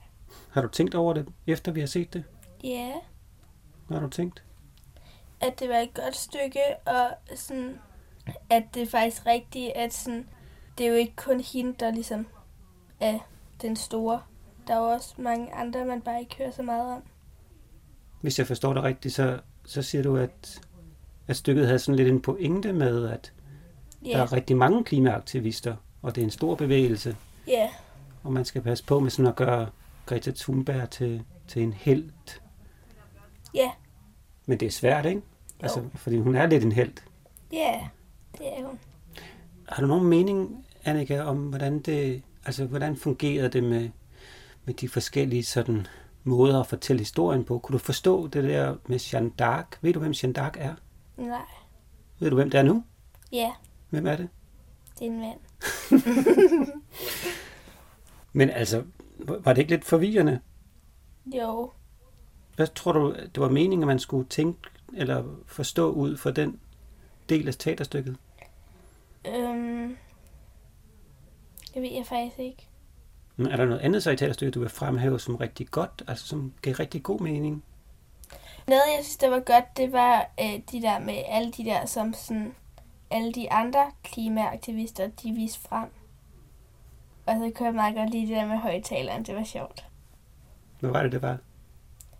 Har 0.50 0.62
du 0.62 0.68
tænkt 0.68 0.94
over 0.94 1.12
det, 1.12 1.26
efter 1.46 1.72
vi 1.72 1.80
har 1.80 1.86
set 1.86 2.12
det? 2.14 2.24
Ja, 2.64 2.92
Hvad 3.88 3.98
har 3.98 4.06
du 4.06 4.10
tænkt? 4.10 4.44
at 5.40 5.60
det 5.60 5.68
var 5.68 5.74
et 5.76 5.94
godt 5.94 6.16
stykke, 6.16 6.60
og 6.86 7.10
sådan, 7.36 7.78
at 8.50 8.62
det 8.74 8.82
er 8.82 8.86
faktisk 8.86 9.26
rigtigt, 9.26 9.72
at 9.74 9.94
sådan, 9.94 10.28
det 10.78 10.86
er 10.86 10.90
jo 10.90 10.96
ikke 10.96 11.16
kun 11.16 11.40
hende, 11.40 11.74
der 11.80 11.90
ligesom 11.90 12.26
er 13.00 13.18
den 13.62 13.76
store. 13.76 14.20
Der 14.66 14.74
er 14.74 14.78
jo 14.78 14.84
også 14.84 15.14
mange 15.18 15.52
andre, 15.54 15.84
man 15.84 16.00
bare 16.00 16.20
ikke 16.20 16.34
hører 16.38 16.50
så 16.50 16.62
meget 16.62 16.92
om. 16.92 17.02
Hvis 18.20 18.38
jeg 18.38 18.46
forstår 18.46 18.74
det 18.74 18.82
rigtigt, 18.82 19.14
så, 19.14 19.40
så 19.64 19.82
siger 19.82 20.02
du, 20.02 20.16
at, 20.16 20.60
at 21.28 21.36
stykket 21.36 21.66
havde 21.66 21.78
sådan 21.78 21.96
lidt 21.96 22.08
en 22.08 22.20
pointe 22.22 22.72
med, 22.72 23.08
at 23.08 23.32
der 24.04 24.10
Ja, 24.10 24.18
er 24.18 24.32
rigtig 24.32 24.56
mange 24.56 24.84
klimaaktivister, 24.84 25.76
og 26.02 26.14
det 26.14 26.20
er 26.20 26.24
en 26.24 26.30
stor 26.30 26.54
bevægelse, 26.54 27.16
ja, 27.46 27.70
og 28.22 28.32
man 28.32 28.44
skal 28.44 28.62
passe 28.62 28.84
på 28.84 29.00
med 29.00 29.10
sådan 29.10 29.26
at 29.28 29.36
gøre 29.36 29.68
Greta 30.06 30.30
Thunberg 30.36 30.90
til, 30.90 31.24
til 31.48 31.62
en 31.62 31.72
held. 31.72 32.10
ja, 33.54 33.70
Men 34.46 34.60
det 34.60 34.66
er 34.66 34.70
svært, 34.70 35.06
ikke? 35.06 35.20
Jo. 35.20 35.62
Altså, 35.62 35.82
fordi 35.94 36.18
hun 36.18 36.34
er 36.34 36.46
lidt 36.46 36.64
en 36.64 36.72
held. 36.72 36.92
ja, 37.52 37.88
det 38.38 38.58
er 38.58 38.66
hun. 38.66 38.78
Har 39.68 39.82
du 39.82 39.86
nogen 39.88 40.08
mening, 40.08 40.66
Annika, 40.84 41.20
om 41.22 41.36
hvordan 41.36 41.78
det, 41.80 42.22
altså 42.46 42.64
hvordan 42.64 42.96
fungerede 42.96 43.48
det 43.48 43.64
med, 43.64 43.90
med 44.64 44.74
de 44.74 44.88
forskellige 44.88 45.44
sådan 45.44 45.86
måder 46.24 46.60
at 46.60 46.66
fortælle 46.66 47.00
historien 47.00 47.44
på? 47.44 47.58
Kunne 47.58 47.72
du 47.72 47.78
forstå 47.78 48.26
det 48.26 48.44
der 48.44 48.76
med 48.86 48.98
Jeanne 49.12 49.30
d'Arc? 49.42 49.78
Ved 49.80 49.92
du, 49.92 49.98
hvem 49.98 50.12
Jeanne 50.22 50.38
d'Arc 50.40 50.52
er? 50.58 50.74
Nej, 51.16 51.38
Ved 52.18 52.30
du, 52.30 52.36
hvem 52.36 52.50
det 52.50 52.58
er 52.58 52.62
nu? 52.62 52.84
ja, 53.32 53.52
Hvem 53.90 54.06
er 54.06 54.16
det? 54.16 54.28
det 54.98 55.06
er 55.06 55.10
en 55.10 55.20
mand. 55.20 55.38
Men 58.32 58.50
altså, 58.50 58.82
var 59.18 59.52
det 59.52 59.58
ikke 59.58 59.70
lidt 59.70 59.84
forvirrende? 59.84 60.40
Jo, 61.26 61.70
Hvad 62.56 62.66
tror 62.66 62.92
du, 62.92 63.14
det 63.34 63.40
var 63.40 63.48
meningen, 63.48 63.82
at 63.82 63.86
man 63.86 63.98
skulle 63.98 64.28
tænke 64.28 64.58
eller 64.96 65.24
forstå 65.46 65.90
ud 65.92 66.16
for 66.16 66.30
den 66.30 66.60
del 67.28 67.48
af 67.48 67.54
teaterstykket? 67.54 68.16
Øhm, 69.28 69.96
det 71.74 71.82
ved 71.82 71.90
jeg 71.90 72.06
faktisk 72.06 72.38
ikke. 72.38 72.68
Men 73.36 73.46
er 73.46 73.56
der 73.56 73.64
noget 73.64 73.80
andet 73.80 74.02
så 74.02 74.10
i 74.10 74.16
teaterstykket, 74.16 74.54
du 74.54 74.60
vil 74.60 74.68
fremhæve 74.68 75.20
som 75.20 75.36
rigtig 75.36 75.68
godt, 75.68 76.02
altså 76.08 76.26
som 76.26 76.52
gav 76.62 76.74
rigtig 76.74 77.02
god 77.02 77.20
mening? 77.20 77.64
Noget, 78.68 78.82
jeg 78.96 79.04
synes, 79.04 79.16
der 79.16 79.28
var 79.30 79.40
godt, 79.40 79.76
det 79.76 79.92
var 79.92 80.30
øh, 80.40 80.60
de 80.72 80.82
der 80.82 80.98
med 80.98 81.22
alle 81.28 81.52
de 81.52 81.64
der, 81.64 81.86
som 81.86 82.12
sådan, 82.14 82.54
alle 83.10 83.32
de 83.32 83.52
andre 83.52 83.90
klimaaktivister, 84.02 85.06
de 85.06 85.32
viste 85.32 85.60
frem. 85.60 85.88
Og 87.26 87.34
så 87.34 87.52
kunne 87.54 87.66
jeg 87.66 87.74
meget 87.74 87.94
godt 87.94 88.10
lide 88.10 88.26
det 88.26 88.36
der 88.36 88.46
med 88.46 88.56
højtaleren, 88.56 89.22
det 89.22 89.34
var 89.34 89.44
sjovt. 89.44 89.86
Hvad 90.80 90.90
var 90.90 91.02
det, 91.02 91.12
det 91.12 91.22
var? 91.22 91.38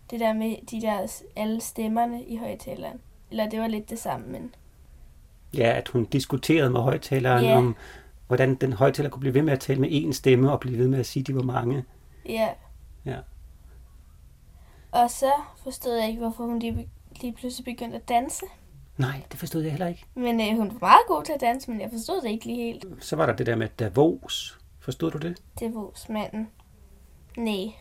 Det 0.09 0.19
der 0.19 0.33
med 0.33 0.55
de 0.71 0.81
der, 0.81 1.21
alle 1.35 1.61
stemmerne 1.61 2.23
i 2.23 2.37
højtaleren. 2.37 3.01
Eller 3.31 3.49
det 3.49 3.59
var 3.59 3.67
lidt 3.67 3.89
det 3.89 3.99
samme, 3.99 4.27
men 4.27 4.55
Ja, 5.57 5.77
at 5.77 5.87
hun 5.87 6.05
diskuterede 6.05 6.69
med 6.69 6.79
højtaleren 6.81 7.45
Ja. 7.45 7.57
om, 7.57 7.75
hvordan 8.27 8.55
den 8.55 8.73
højtaler 8.73 9.09
kunne 9.09 9.19
blive 9.19 9.33
ved 9.33 9.41
med 9.41 9.53
at 9.53 9.59
tale 9.59 9.81
med 9.81 9.89
én 9.89 10.11
stemme 10.11 10.51
og 10.51 10.59
blive 10.59 10.77
ved 10.77 10.87
med 10.87 10.99
at 10.99 11.05
sige, 11.05 11.21
at 11.21 11.27
de 11.27 11.35
var 11.35 11.41
mange. 11.43 11.83
ja. 12.29 12.49
Ja. 13.05 13.17
Og 14.91 15.09
så 15.11 15.31
forstod 15.63 15.95
jeg 15.95 16.07
ikke, 16.07 16.19
hvorfor 16.19 16.43
hun 16.45 16.59
lige, 16.59 16.89
lige 17.21 17.33
pludselig 17.33 17.65
begyndte 17.65 17.97
at 17.97 18.09
danse. 18.09 18.45
Nej, 18.97 19.21
det 19.31 19.39
forstod 19.39 19.61
jeg 19.61 19.71
heller 19.71 19.87
ikke. 19.87 20.05
Men 20.15 20.41
øh, 20.41 20.57
hun 20.57 20.67
var 20.71 20.77
meget 20.87 21.01
god 21.07 21.23
til 21.23 21.33
at 21.33 21.41
danse, 21.41 21.71
men 21.71 21.81
jeg 21.81 21.89
forstod 21.91 22.21
det 22.21 22.29
ikke 22.29 22.45
lige 22.45 22.57
helt. 22.63 22.85
Så 22.99 23.15
var 23.15 23.25
der 23.25 23.33
det 23.35 23.45
der 23.45 23.55
med 23.55 23.67
Davos. 23.79 24.59
Forstod 24.79 25.11
du 25.11 25.17
det? 25.17 25.41
Var 25.61 26.11
manden. 26.13 26.47
Nej. 27.37 27.73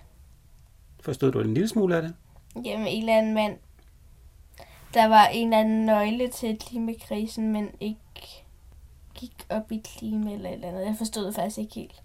Forstod 1.00 1.32
du 1.32 1.40
en 1.40 1.54
lille 1.54 1.68
smule 1.68 1.96
af 1.96 2.02
det? 2.02 2.14
Jamen, 2.64 2.86
en 2.86 3.02
eller 3.02 3.18
anden 3.18 3.34
mand. 3.34 3.56
Der 4.94 5.06
var 5.08 5.26
en 5.26 5.52
eller 5.52 5.64
anden 5.64 5.86
nøgle 5.86 6.28
til 6.30 6.58
klimakrisen, 6.58 7.52
men 7.52 7.70
ikke 7.80 8.44
gik 9.14 9.46
op 9.50 9.72
i 9.72 9.82
klima 9.84 10.32
eller 10.32 10.48
et 10.48 10.54
eller 10.54 10.68
andet. 10.68 10.86
Jeg 10.86 10.94
forstod 10.98 11.26
det 11.26 11.34
faktisk 11.34 11.58
ikke 11.58 11.74
helt. 11.74 12.02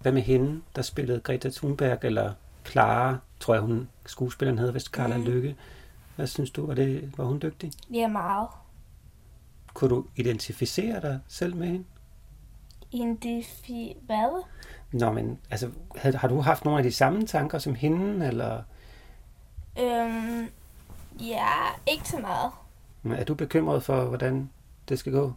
Hvad 0.00 0.12
med 0.12 0.22
hende, 0.22 0.62
der 0.76 0.82
spillede 0.82 1.20
Greta 1.20 1.50
Thunberg, 1.50 1.98
eller 2.02 2.32
Clara, 2.66 3.16
tror 3.40 3.54
jeg 3.54 3.62
hun, 3.62 3.88
skuespilleren 4.06 4.58
hedder 4.58 4.72
vist 4.72 4.86
Carla 4.86 5.16
Mhm. 5.16 5.26
Lykke. 5.26 5.56
Hvad 6.16 6.26
synes 6.26 6.50
du, 6.50 6.66
var, 6.66 6.74
det, 6.74 7.12
var 7.18 7.24
hun 7.24 7.38
dygtig? 7.42 7.72
Ja, 7.92 8.08
meget. 8.08 8.48
Kunne 9.74 9.90
du 9.90 10.04
identificere 10.16 11.00
dig 11.00 11.20
selv 11.28 11.56
med 11.56 11.66
hende? 11.66 11.84
Indifi... 12.92 13.96
Hvad? 14.02 14.42
Nå, 14.92 15.12
men 15.12 15.38
altså, 15.50 15.70
havde, 15.96 16.16
har 16.16 16.28
du 16.28 16.40
haft 16.40 16.64
nogle 16.64 16.78
af 16.78 16.84
de 16.84 16.92
samme 16.92 17.26
tanker 17.26 17.58
som 17.58 17.74
hende, 17.74 18.26
eller 18.26 18.62
Øhm, 19.80 20.48
ja, 21.20 21.52
ikke 21.86 22.08
så 22.08 22.18
meget. 22.18 22.50
er 23.20 23.24
du 23.24 23.34
bekymret 23.34 23.84
for, 23.84 24.04
hvordan 24.04 24.50
det 24.88 24.98
skal 24.98 25.12
gå? 25.12 25.32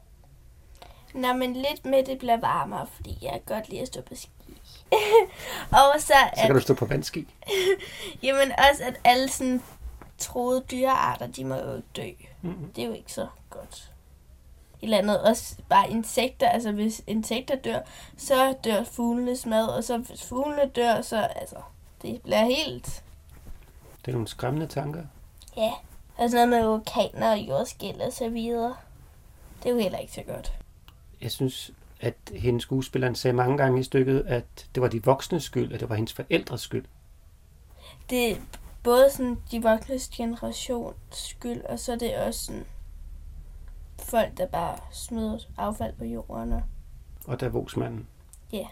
Nå, 1.14 1.34
men 1.34 1.54
lidt 1.54 1.86
med 1.86 2.04
det 2.04 2.20
bliver 2.20 2.38
varmere, 2.38 2.88
fordi 2.88 3.18
jeg 3.22 3.42
godt 3.46 3.70
lide 3.70 3.82
at 3.82 3.88
stå 3.88 4.02
på 4.02 4.16
ski. 4.16 4.30
og 5.72 6.00
så, 6.00 6.06
Så 6.08 6.14
at, 6.34 6.46
kan 6.46 6.56
du 6.56 6.62
stå 6.62 6.74
på 6.74 6.86
vandski. 6.86 7.28
jamen 8.24 8.52
også, 8.52 8.84
at 8.84 9.00
alle 9.04 9.30
sådan 9.30 9.62
troede 10.18 10.64
dyrearter, 10.72 11.28
de 11.28 11.46
må 11.46 11.56
jo 11.56 11.82
dø. 11.96 12.10
Mm. 12.42 12.72
Det 12.76 12.84
er 12.84 12.88
jo 12.88 12.94
ikke 12.94 13.14
så 13.14 13.28
godt. 13.50 13.92
Et 14.82 14.84
eller 14.84 14.98
andet, 14.98 15.22
også 15.22 15.56
bare 15.70 15.90
insekter, 15.90 16.50
altså 16.50 16.72
hvis 16.72 17.04
insekter 17.08 17.56
dør, 17.56 17.80
så 18.18 18.56
dør 18.64 18.84
fuglenes 18.84 19.46
mad, 19.46 19.68
og 19.68 19.84
så 19.84 19.98
hvis 19.98 20.24
fuglene 20.24 20.72
dør, 20.76 21.02
så 21.02 21.18
altså, 21.18 21.56
det 22.02 22.22
bliver 22.22 22.46
helt, 22.46 23.04
Det 24.06 24.08
er 24.08 24.12
nogle 24.12 24.28
skræmmende 24.28 24.68
tanker. 24.68 25.04
Ja. 25.58 25.72
Og 26.18 26.30
sådan 26.30 26.50
noget 26.50 26.64
med 26.64 26.70
vulkaner 26.70 27.32
og 27.32 27.38
jordskæld 27.40 28.02
og 28.02 28.14
så 28.14 28.30
videre. 28.30 28.76
Det 29.64 29.70
er 29.70 29.74
jo 29.74 29.80
heller 29.82 29.98
ikke 29.98 30.14
så 30.14 30.22
godt. 30.24 30.54
Jeg 31.22 31.32
synes, 31.32 31.72
at 32.02 32.16
hendes 32.36 32.64
skuespilleren 32.64 33.16
sagde 33.16 33.34
mange 33.34 33.58
gange 33.58 33.80
i 33.80 33.84
stykket, 33.84 34.24
at 34.28 34.68
det 34.76 34.82
var 34.84 34.90
de 34.90 35.04
voksnes 35.04 35.44
skyld, 35.44 35.74
at 35.74 35.80
det 35.80 35.90
var 35.90 35.96
hendes 35.96 36.14
forældres 36.14 36.62
skyld. 36.62 36.86
Det 38.10 38.32
er 38.32 38.36
både 38.84 39.10
sådan 39.12 39.38
de 39.52 39.62
voksnes 39.62 40.08
generations 40.10 40.96
skyld, 41.12 41.62
og 41.62 41.80
så 41.80 41.92
er 41.92 41.96
det 41.98 42.18
også 42.18 42.46
sådan 42.46 42.66
folk, 44.00 44.38
der 44.38 44.48
bare 44.48 44.78
smider 44.92 45.38
affald 45.58 45.94
på 45.94 46.06
jorden. 46.06 46.54
Og, 46.54 46.62
Og 47.28 47.40
Davosmanden. 47.40 48.08
Ja. 48.52 48.68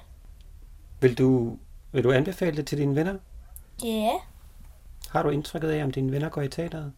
Vil 1.02 1.18
du, 1.18 1.58
vil 1.92 2.04
du 2.04 2.12
anbefale 2.12 2.58
det 2.58 2.68
til 2.68 2.78
dine 2.78 2.96
venner? 2.96 3.18
ja, 3.84 4.12
Har 5.14 5.24
du 5.24 5.30
indtrykket 5.30 5.70
af, 5.70 5.84
om 5.84 5.92
dine 5.92 6.12
venner 6.12 6.30
går 6.30 6.42
i 6.42 6.48
teateret? 6.48 6.94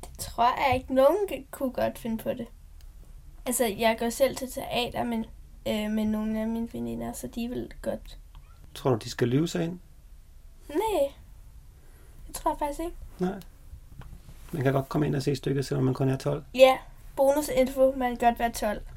det 0.00 0.18
tror 0.18 0.68
jeg 0.68 0.76
ikke, 0.76 0.94
nogen 0.94 1.16
kunne 1.50 1.72
godt 1.72 1.98
finde 1.98 2.22
på 2.22 2.30
det. 2.30 2.46
Altså, 3.46 3.64
jeg 3.64 3.96
går 3.98 4.10
selv 4.10 4.36
til 4.36 4.50
teater 4.50 5.04
men, 5.04 5.24
øh, 5.68 5.90
med 5.90 6.04
nogle 6.04 6.40
af 6.40 6.46
mine 6.46 6.68
veninder, 6.72 7.12
så 7.12 7.26
de 7.26 7.48
vil 7.48 7.70
godt. 7.82 8.18
Tror 8.74 8.90
du, 8.90 8.96
de 8.96 9.10
skal 9.10 9.28
lyve 9.28 9.48
sig 9.48 9.64
ind? 9.64 9.78
Nej, 10.68 11.12
det 12.26 12.34
tror 12.34 12.50
jeg 12.50 12.58
faktisk 12.58 12.80
ikke. 12.80 12.96
Nej. 13.18 13.40
Man 14.52 14.62
kan 14.62 14.72
godt 14.72 14.88
komme 14.88 15.06
ind 15.06 15.14
og 15.14 15.22
se 15.22 15.36
stykket, 15.36 15.66
selvom 15.66 15.84
man 15.84 15.94
kun 15.94 16.08
er 16.08 16.16
12. 16.16 16.44
Ja, 16.54 16.78
bonusinfo, 17.16 17.94
man 17.96 18.16
kan 18.16 18.28
godt 18.28 18.38
være 18.38 18.52
12. 18.52 18.82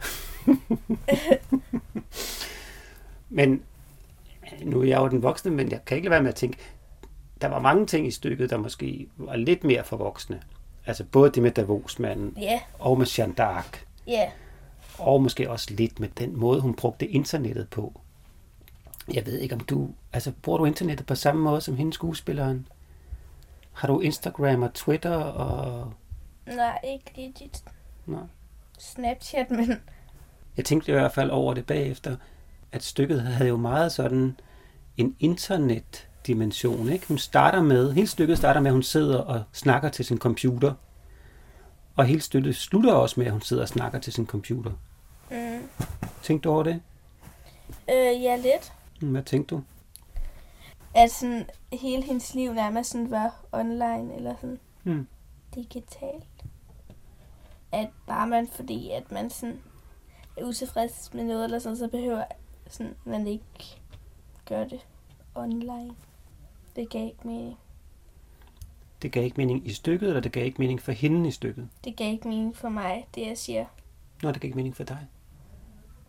Men 3.29 3.63
nu 4.63 4.81
er 4.81 4.85
jeg 4.85 4.99
jo 4.99 5.07
den 5.07 5.23
voksne, 5.23 5.51
men 5.51 5.71
jeg 5.71 5.85
kan 5.85 5.97
ikke 5.97 6.05
lade 6.05 6.11
være 6.11 6.21
med 6.21 6.29
at 6.29 6.35
tænke, 6.35 6.57
der 7.41 7.47
var 7.47 7.59
mange 7.59 7.85
ting 7.85 8.07
i 8.07 8.11
stykket, 8.11 8.49
der 8.49 8.57
måske 8.57 9.07
var 9.17 9.35
lidt 9.35 9.63
mere 9.63 9.83
for 9.83 9.97
voksne. 9.97 10.41
Altså 10.85 11.03
både 11.03 11.31
det 11.31 11.43
med 11.43 11.51
Davosmanden 11.51 12.33
Ja, 12.41 12.59
og 12.79 12.97
med 12.97 13.07
Jeanne 13.17 13.33
d'Arc. 13.39 13.77
ja. 14.07 14.31
Og 14.99 15.23
måske 15.23 15.49
også 15.49 15.67
lidt 15.73 15.99
med 15.99 16.09
den 16.09 16.37
måde, 16.39 16.61
hun 16.61 16.73
brugte 16.73 17.07
internettet 17.07 17.69
på. 17.69 18.01
Jeg 19.13 19.25
ved 19.25 19.39
ikke, 19.39 19.55
om 19.55 19.61
du... 19.61 19.89
Altså, 20.13 20.31
bruger 20.41 20.57
du 20.57 20.65
internettet 20.65 21.05
på 21.05 21.15
samme 21.15 21.41
måde 21.41 21.61
som 21.61 21.75
hende 21.75 21.93
skuespilleren? 21.93 22.67
Har 23.73 23.87
du 23.87 23.99
Instagram 23.99 24.63
og 24.63 24.73
Twitter 24.73 25.15
og... 25.15 25.93
Nej, 26.45 26.79
ikke 26.83 27.11
legit. 27.15 27.63
Nej. 28.05 28.21
Snapchat, 28.79 29.51
men 29.51 29.79
Jeg 30.57 30.65
tænkte 30.65 30.91
i 30.91 30.95
hvert 30.95 31.11
fald 31.11 31.29
over 31.29 31.53
det 31.53 31.65
bagefter, 31.65 32.15
at 32.71 32.83
stykket 32.83 33.21
havde 33.21 33.49
jo 33.49 33.57
meget 33.57 33.91
sådan 33.91 34.39
en 34.97 35.15
internetdimension. 36.29 36.89
Ikke? 36.89 37.07
Hun 37.07 37.17
starter 37.17 37.61
med, 37.61 37.93
hele 37.93 38.07
stykket 38.07 38.37
starter 38.37 38.59
med, 38.61 38.67
at 38.67 38.73
hun 38.73 38.83
sidder 38.83 39.19
og 39.21 39.43
snakker 39.53 39.89
til 39.89 40.05
sin 40.05 40.17
computer. 40.17 40.73
Og 41.95 42.05
hele 42.05 42.21
stykket 42.21 42.55
slutter 42.55 42.93
også 42.93 43.19
med, 43.19 43.25
at 43.25 43.31
hun 43.31 43.41
sidder 43.41 43.61
og 43.63 43.69
snakker 43.69 43.99
til 43.99 44.13
sin 44.13 44.25
computer. 44.27 44.71
mm, 45.31 45.69
Tænkte 46.23 46.49
du 46.49 46.53
over 46.53 46.63
det? 46.63 46.81
øh, 47.89 48.23
ja, 48.23 48.35
lidt. 48.35 48.73
Hvad 49.11 49.23
tænkte 49.23 49.55
du? 49.55 49.61
At 50.95 51.11
sådan, 51.11 51.45
hele 51.73 52.03
hendes 52.03 52.33
liv 52.33 52.53
nærmest 52.53 52.89
sådan 52.91 53.11
var 53.11 53.45
online, 53.51 54.15
eller 54.15 54.35
sådan 54.41 54.59
Hmm. 54.83 55.07
digitalt. 55.55 56.25
At 57.71 57.87
bare 58.07 58.27
man, 58.27 58.47
fordi 58.47 58.91
at 58.91 59.11
man 59.11 59.29
sådan 59.29 59.59
er 60.37 60.43
utilfreds 60.43 61.13
med 61.13 61.23
noget, 61.23 61.43
eller 61.43 61.59
sådan, 61.59 61.77
så 61.77 61.87
behøver 61.87 62.23
sådan, 62.69 62.95
man 63.05 63.27
ikke 63.27 63.43
gøre 64.45 64.63
det 64.69 64.79
online. 65.35 65.91
Det 66.77 66.89
gav 66.89 67.05
ikke 67.05 67.27
mening. 67.27 67.57
Det 69.01 69.11
gav 69.11 69.23
ikke 69.23 69.37
mening 69.37 69.67
i 69.67 69.73
stykket, 69.73 70.07
eller 70.07 70.21
det 70.21 70.31
gav 70.31 70.45
ikke 70.45 70.61
mening 70.61 70.81
for 70.81 70.91
hende 70.91 71.27
i 71.27 71.31
stykket? 71.31 71.69
Det 71.83 71.95
gav 71.95 72.11
ikke 72.11 72.27
mening 72.27 72.55
for 72.55 72.69
mig, 72.69 73.07
det 73.15 73.27
jeg 73.27 73.37
siger. 73.37 73.65
Nå, 74.23 74.31
det 74.31 74.41
gav 74.41 74.47
ikke 74.47 74.55
mening 74.55 74.75
for 74.75 74.83
dig. 74.83 75.07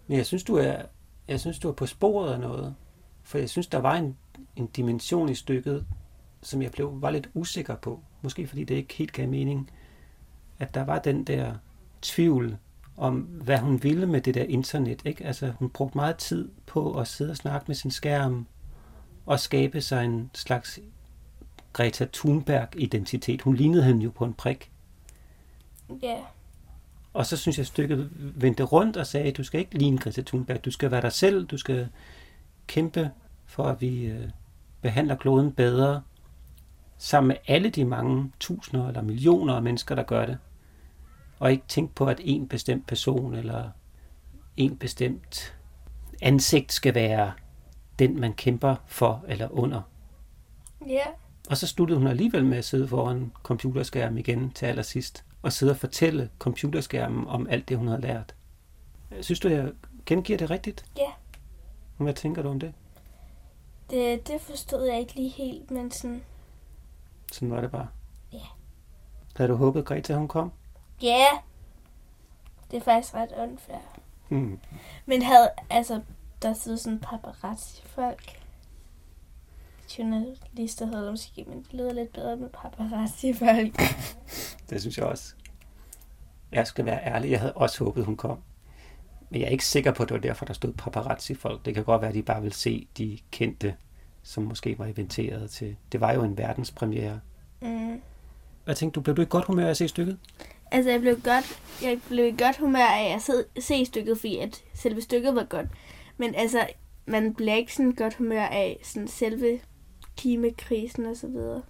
Men 0.06 0.16
jeg 0.16 0.26
synes, 0.26 0.44
du 0.44 0.56
er, 0.56 0.82
jeg 1.28 1.40
synes, 1.40 1.58
du 1.58 1.68
er 1.68 1.72
på 1.72 1.87
sporet 1.87 2.32
af 2.32 2.40
noget. 2.40 2.75
For 3.22 3.38
jeg 3.38 3.50
synes, 3.50 3.66
der 3.66 3.78
var 3.78 3.94
en, 3.94 4.16
en 4.56 4.66
dimension 4.66 5.28
i 5.28 5.34
stykket, 5.34 5.87
som 6.42 6.62
jeg 6.62 6.70
blev, 6.70 7.02
var 7.02 7.10
lidt 7.10 7.30
usikker 7.34 7.76
på. 7.76 8.00
Måske 8.22 8.46
fordi 8.46 8.64
det 8.64 8.75
ikke 8.75 8.94
helt 8.94 9.12
gav 9.12 9.28
mening. 9.28 9.70
At 10.58 10.75
der 10.75 10.84
var 10.84 10.98
den 10.98 11.25
der 11.25 11.54
tvivl 12.02 12.56
om, 12.96 13.16
hvad 13.20 13.58
hun 13.58 13.82
ville 13.82 14.06
med 14.06 14.20
det 14.20 14.34
der 14.34 14.44
internet. 14.44 15.02
Ikke? 15.04 15.25
Altså, 15.25 15.52
hun 15.58 15.70
brugte 15.70 15.98
meget 15.98 16.16
tid 16.16 16.48
på 16.66 16.98
at 16.98 17.08
sidde 17.08 17.30
og 17.30 17.37
snakke 17.37 17.64
med 17.68 17.75
sin 17.75 17.90
skærm 17.90 18.46
og 19.28 19.40
skabe 19.40 19.80
sig 19.80 20.04
en 20.04 20.30
slags 20.35 20.78
Greta 21.73 22.06
Thunberg-identitet. 22.12 23.42
Hun 23.42 23.56
lignede 23.56 23.85
hende 23.85 24.04
jo 24.04 24.11
på 24.11 24.25
en 24.25 24.35
prik. 24.35 24.70
Ja, 26.02 26.16
Og 27.14 27.26
så 27.26 27.37
synes 27.37 27.58
jeg, 27.58 27.66
stykket 27.66 28.11
vendte 28.14 28.62
rundt 28.62 28.97
og 28.97 29.06
sagde, 29.06 29.32
du 29.32 29.44
skal 29.44 29.61
ikke 29.61 29.78
ligne 29.78 29.99
Greta 29.99 30.23
Thunberg, 30.23 30.64
du 30.64 30.70
skal 30.70 30.90
være 30.90 31.00
dig 31.00 31.12
selv, 31.12 31.47
du 31.47 31.56
skal 31.58 31.88
kæmpe 32.66 33.11
for, 33.47 33.64
at 33.64 33.80
vi 33.80 34.04
øh, 34.04 34.28
behandler 34.80 35.16
kloden 35.16 35.52
bedre, 35.52 36.02
sammen 36.99 37.28
med 37.28 37.37
alle 37.47 37.70
de 37.70 37.85
mange 37.85 38.32
tusinder 38.40 38.88
eller 38.88 39.02
millioner 39.02 39.54
af 39.54 39.62
mennesker, 39.62 39.94
der 39.94 40.02
gør 40.02 40.26
det. 40.26 40.38
Og 41.38 41.50
ikke 41.50 41.64
tænke 41.68 41.94
på, 41.94 42.06
at 42.06 42.20
en 42.25 42.49
bestemt 42.49 42.87
person 42.87 43.35
eller 43.35 43.70
en 44.56 44.76
bestemt 44.76 45.56
ansigt 46.23 46.73
skal 46.73 46.94
være 46.94 47.32
den, 47.99 48.21
man 48.21 48.35
kæmper 48.35 48.76
for 48.87 49.25
eller 49.28 49.49
under. 49.50 49.83
ja, 50.87 51.05
Og 51.50 51.57
så 51.57 51.67
sluttede 51.67 51.99
hun 51.99 52.09
alligevel 52.09 52.45
med 52.45 52.59
at 52.59 52.64
sidde 52.64 52.88
foran 52.88 53.33
computerskærmen 53.43 54.19
igen 54.19 54.50
til 54.50 54.67
allersidst, 54.67 55.25
og 55.43 55.52
sidde 55.52 55.73
og 55.73 55.76
fortælle 55.76 56.31
computerskærmen 56.38 57.26
om 57.28 57.47
alt 57.50 57.69
det, 57.69 57.78
hun 57.78 57.88
havde 57.88 58.00
lært. 58.00 58.35
Synes 59.21 59.40
du, 59.40 59.49
jeg 59.49 59.73
gengiver 60.07 60.38
det 60.38 60.50
rigtigt? 60.50 60.85
Ja. 60.99 61.11
Hvad 61.97 62.14
tænker 62.14 62.43
du 62.43 62.49
om 62.49 62.61
det? 62.61 62.75
det, 63.90 64.28
det 64.28 64.40
forstod 64.40 64.87
jeg 64.87 64.99
ikke 64.99 65.14
lige 65.14 65.28
helt, 65.28 65.71
men 65.71 65.90
sådan, 65.90 66.23
Sådan 67.33 67.50
var 67.50 67.61
det 67.61 67.71
bare. 67.71 67.88
Ja. 68.33 68.38
Havde 69.37 69.50
du 69.50 69.57
håbet, 69.57 69.85
Greta, 69.85 70.14
hun 70.14 70.28
kom? 70.28 70.52
ja, 71.02 71.25
det 72.71 72.76
er 72.76 72.81
faktisk 72.81 73.14
ret 73.14 73.31
unfair. 73.38 73.78
Hmm. 74.28 74.61
Men 75.07 75.23
havde, 75.23 75.50
altså, 75.71 76.00
der 76.42 76.54
sidder 76.54 76.78
sådan 76.78 76.99
paparazzi-folk. 76.99 78.40
Journalister 79.99 80.87
hedder 80.87 81.02
det 81.02 81.11
måske, 81.12 81.45
men 81.49 81.59
det 81.62 81.73
lyder 81.73 81.92
lidt 81.92 82.12
bedre 82.12 82.37
med 82.37 82.49
paparazzi-folk. 82.49 83.80
Det 84.71 84.80
synes 84.80 84.99
jeg 84.99 85.07
også. 85.07 85.35
Jeg 86.52 86.67
skal 86.67 86.84
være 86.84 87.04
ærlig, 87.04 87.30
jeg 87.30 87.41
havde 87.41 87.52
også 87.52 87.84
håbet, 87.84 88.04
hun 88.04 88.17
kom. 88.17 88.39
Men 89.30 89.41
jeg 89.41 89.47
er 89.47 89.50
ikke 89.50 89.67
sikker 89.67 89.93
på, 89.93 90.02
at 90.02 90.08
det 90.08 90.15
var 90.15 90.21
derfor, 90.21 90.45
der 90.45 90.52
stod 90.54 90.73
paparazzi-folk. 90.73 91.65
Det 91.65 91.75
kan 91.75 91.84
godt 91.84 92.00
være, 92.00 92.08
at 92.08 92.15
de 92.15 92.23
bare 92.23 92.43
vil 92.43 92.52
se 92.52 92.89
de 92.99 93.19
kendte, 93.30 93.75
som 94.23 94.43
måske 94.43 94.78
var 94.78 94.86
inviteret 94.86 95.50
til. 95.50 95.76
Det 95.93 96.00
var 96.00 96.12
jo 96.12 96.23
en 96.23 96.39
verdenspremiere. 96.39 97.21
Mm. 97.60 98.00
Hvad 98.65 98.75
tænkte 98.75 98.95
du? 98.95 99.02
Blev 99.02 99.17
du 99.17 99.23
i 99.23 99.26
godt 99.28 99.45
humør 99.45 99.67
af 99.67 99.71
at 99.71 99.76
se 99.76 99.89
stykket? 99.89 100.19
Altså, 100.71 100.91
jeg 100.91 101.00
blev, 101.00 101.21
godt, 101.21 101.60
jeg 101.82 102.00
blev 102.08 102.26
i 102.26 102.43
godt 102.43 102.56
humør 102.56 102.86
af 102.86 103.15
at 103.15 103.23
se, 103.23 103.32
se 103.60 103.84
stykket, 103.84 104.19
fordi 104.19 104.39
at 104.39 104.62
selve 104.75 105.00
stykket 105.00 105.34
var 105.34 105.45
godt. 105.45 105.67
Men 106.19 106.35
altså, 106.35 106.67
man 107.07 107.35
bliver 107.35 107.54
ikke 107.54 107.75
sådan 107.75 107.93
godt 107.93 108.15
humør 108.15 108.43
af 108.43 108.81
sådan 108.83 109.09
selve 109.09 109.61
klimakrisen 110.17 111.07
og 111.07 111.17
så 111.17 111.26
videre. 111.26 111.63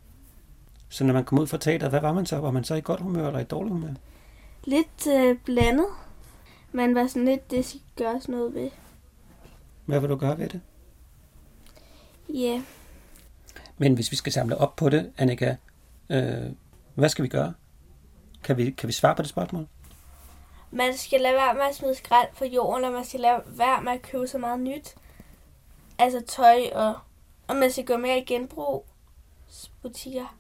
Så 0.89 1.05
når 1.05 1.15
man 1.15 1.25
kom 1.25 1.39
ud 1.39 1.47
fra 1.47 1.59
teateret, 1.59 1.93
hvad 1.93 2.01
var 2.01 2.13
man 2.13 2.27
så? 2.27 2.37
Var 2.39 2.51
man 2.51 2.65
så 2.65 2.75
i 2.75 2.81
godt 2.81 3.01
humør 3.01 3.27
eller 3.27 3.41
i 3.41 3.45
dårlig 3.45 3.73
humør? 3.73 3.95
Lidt 4.65 5.07
øh, 5.07 5.37
blandet. 5.45 5.87
Man 6.73 6.95
var 6.95 7.07
sådan 7.07 7.25
lidt, 7.25 7.51
det 7.51 7.65
skal 7.65 7.81
gøres 7.97 8.29
noget 8.29 8.55
ved. 8.55 8.71
Hvad 9.87 10.01
vil 10.01 10.11
du 10.11 10.17
gøre 10.17 10.39
ved 10.39 10.49
det? 10.49 10.61
Ja, 12.29 12.63
Men 13.79 13.95
hvis 13.95 14.11
vi 14.11 14.17
skal 14.17 14.33
samle 14.33 14.57
op 14.59 14.77
på 14.77 14.89
det, 14.89 15.13
Annika, 15.19 15.57
øh, 16.11 16.51
hvad 16.95 17.09
skal 17.09 17.23
vi 17.23 17.29
gøre? 17.29 17.55
Kan 18.45 18.57
vi, 18.57 18.71
kan 18.71 18.87
vi 18.87 18.93
svare 18.93 19.15
på 19.15 19.23
det 19.23 19.31
spørgsmål? 19.31 19.67
Man 20.71 20.97
skal 20.97 21.21
lade 21.21 21.35
være 21.35 21.55
med 21.55 21.63
at 21.63 21.75
smide 21.75 21.95
skrald 21.95 22.29
på 22.39 22.45
jorden, 22.45 22.85
og 22.85 22.93
man 22.93 23.05
skal 23.05 23.21
lade 23.21 23.43
være 23.47 23.83
med 23.83 23.93
at 23.93 24.03
købe 24.03 24.29
så 24.29 24.39
meget 24.39 24.61
nyt. 24.61 24.95
Altså 25.99 26.21
tøj, 26.21 26.71
og, 26.75 26.99
og 27.49 27.57
man 27.57 27.73
skal 27.73 27.87
gå 27.87 27.97
mere 27.97 28.19
i 28.19 28.25
genbrugsbutikker. 28.25 30.37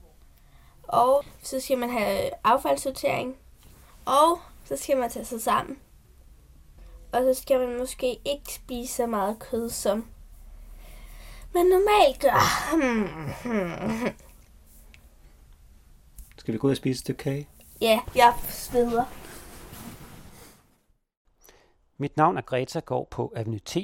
Og 0.83 1.25
så 1.43 1.61
skal 1.61 1.79
man 1.79 1.91
have 1.91 2.31
affaldssortering. 2.45 3.37
Og 4.05 4.41
så 4.65 4.77
skal 4.77 4.97
man 4.97 5.11
tage 5.11 5.25
sig 5.25 5.43
sammen. 5.43 5.79
Og 7.13 7.23
så 7.23 7.35
skal 7.43 7.61
man 7.61 7.79
måske 7.79 8.21
ikke 8.25 8.55
spise 8.55 8.95
så 8.95 9.07
meget 9.07 9.39
kød, 9.39 9.71
som 9.71 10.07
man 11.55 11.67
normalt 11.67 12.21
gør. 12.21 12.41
Skal 16.37 16.55
vi 16.55 16.59
gå 16.59 16.67
ud 16.67 16.71
og 16.71 16.77
spise 16.77 16.97
et 16.97 17.01
stykke 17.01 17.23
kage? 17.23 17.49
Ja, 17.81 18.01
jeg 18.15 18.35
sveder. 18.49 19.05
Mit 22.01 22.17
navn 22.17 22.37
er 22.37 22.43
Greta 22.43 22.81
går 22.81 23.09
på 23.11 23.33
Avenue 23.37 23.59
T, 23.59 23.77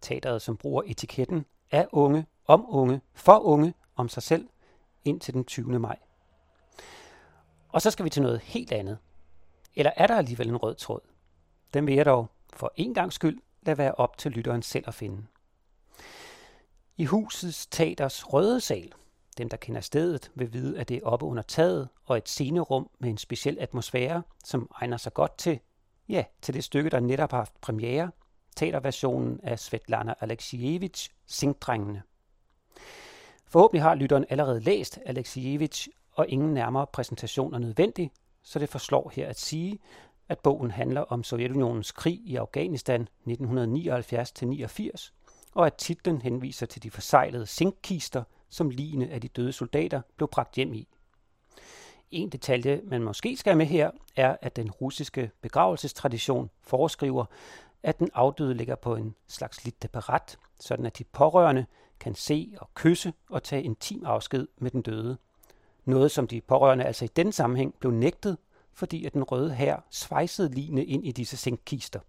teateret 0.00 0.42
som 0.42 0.56
bruger 0.56 0.82
etiketten 0.86 1.44
af 1.70 1.86
unge, 1.92 2.26
om 2.46 2.66
unge, 2.68 3.00
for 3.14 3.38
unge, 3.38 3.74
om 3.96 4.08
sig 4.08 4.22
selv, 4.22 4.48
indtil 5.04 5.34
den 5.34 5.44
20. 5.44 5.78
maj. 5.78 5.98
Og 7.68 7.82
så 7.82 7.90
skal 7.90 8.04
vi 8.04 8.10
til 8.10 8.22
noget 8.22 8.40
helt 8.40 8.72
andet. 8.72 8.98
Eller 9.74 9.92
er 9.96 10.06
der 10.06 10.16
alligevel 10.16 10.48
en 10.48 10.56
rød 10.56 10.74
tråd? 10.74 11.00
Den 11.74 11.86
vil 11.86 11.94
jeg 11.94 12.04
dog, 12.04 12.26
for 12.52 12.72
en 12.76 12.94
gang 12.94 13.12
skyld, 13.12 13.38
lade 13.62 13.78
være 13.78 13.94
op 13.94 14.18
til 14.18 14.32
lytteren 14.32 14.62
selv 14.62 14.84
at 14.88 14.94
finde. 14.94 15.26
I 16.96 17.04
husets 17.04 17.66
teaters 17.66 18.32
røde 18.32 18.60
sal, 18.60 18.92
dem 19.38 19.48
der 19.48 19.56
kender 19.56 19.80
stedet 19.80 20.30
vil 20.34 20.52
vide, 20.52 20.78
at 20.78 20.88
det 20.88 20.96
er 20.96 21.06
oppe 21.06 21.26
under 21.26 21.42
taget 21.42 21.88
og 22.04 22.16
et 22.16 22.28
scenerum 22.28 22.90
med 22.98 23.10
en 23.10 23.18
speciel 23.18 23.58
atmosfære, 23.60 24.22
som 24.44 24.70
egner 24.74 24.96
sig 24.96 25.14
godt 25.14 25.38
til 25.38 25.60
Ja, 26.08 26.24
til 26.42 26.54
det 26.54 26.64
stykke, 26.64 26.90
der 26.90 27.00
netop 27.00 27.30
har 27.30 27.38
haft 27.38 27.60
premiere, 27.60 28.10
teaterversionen 28.56 29.40
af 29.42 29.58
Svetlana 29.58 30.14
Alexievich, 30.20 31.10
Sinkdrengene. 31.26 32.02
Forhåbentlig 33.46 33.82
har 33.82 33.94
lytteren 33.94 34.24
allerede 34.28 34.60
læst 34.60 34.98
Alexievich, 35.06 35.88
og 36.12 36.28
ingen 36.28 36.54
nærmere 36.54 36.86
præsentation 36.86 37.54
er 37.54 37.58
nødvendig, 37.58 38.10
så 38.42 38.58
det 38.58 38.68
forslår 38.68 39.12
her 39.14 39.28
at 39.28 39.38
sige, 39.38 39.78
at 40.28 40.38
bogen 40.38 40.70
handler 40.70 41.00
om 41.00 41.24
Sovjetunionens 41.24 41.92
krig 41.92 42.20
i 42.24 42.36
Afghanistan 42.36 43.08
1979-89, 43.28 45.12
og 45.54 45.66
at 45.66 45.74
titlen 45.74 46.22
henviser 46.22 46.66
til 46.66 46.82
de 46.82 46.90
forsejlede 46.90 47.46
zinkkister, 47.46 48.22
som 48.48 48.70
ligene 48.70 49.10
af 49.10 49.20
de 49.20 49.28
døde 49.28 49.52
soldater 49.52 50.00
blev 50.16 50.28
bragt 50.28 50.54
hjem 50.54 50.74
i. 50.74 50.88
En 52.10 52.28
detalje, 52.28 52.80
man 52.84 53.02
måske 53.02 53.36
skal 53.36 53.50
have 53.50 53.58
med 53.58 53.66
her, 53.66 53.90
er, 54.16 54.36
at 54.42 54.56
den 54.56 54.70
russiske 54.70 55.30
begravelsestradition 55.40 56.50
foreskriver, 56.62 57.24
at 57.82 57.98
den 57.98 58.10
afdøde 58.14 58.54
ligger 58.54 58.74
på 58.74 58.96
en 58.96 59.14
slags 59.28 59.64
lidt 59.64 59.92
parat, 59.92 60.38
sådan 60.60 60.86
at 60.86 60.98
de 60.98 61.04
pårørende 61.04 61.66
kan 62.00 62.14
se 62.14 62.54
og 62.60 62.70
kysse 62.74 63.12
og 63.30 63.42
tage 63.42 63.62
intim 63.62 64.04
afsked 64.04 64.46
med 64.58 64.70
den 64.70 64.82
døde. 64.82 65.18
Noget, 65.84 66.10
som 66.10 66.26
de 66.26 66.40
pårørende 66.40 66.84
altså 66.84 67.04
i 67.04 67.08
den 67.08 67.32
sammenhæng 67.32 67.74
blev 67.78 67.92
nægtet, 67.92 68.38
fordi 68.72 69.04
at 69.04 69.12
den 69.12 69.22
røde 69.22 69.54
her 69.54 69.80
svejsede 69.90 70.54
ligene 70.54 70.84
ind 70.84 71.06
i 71.06 71.12
disse 71.12 71.36
sænkkister. 71.36 72.00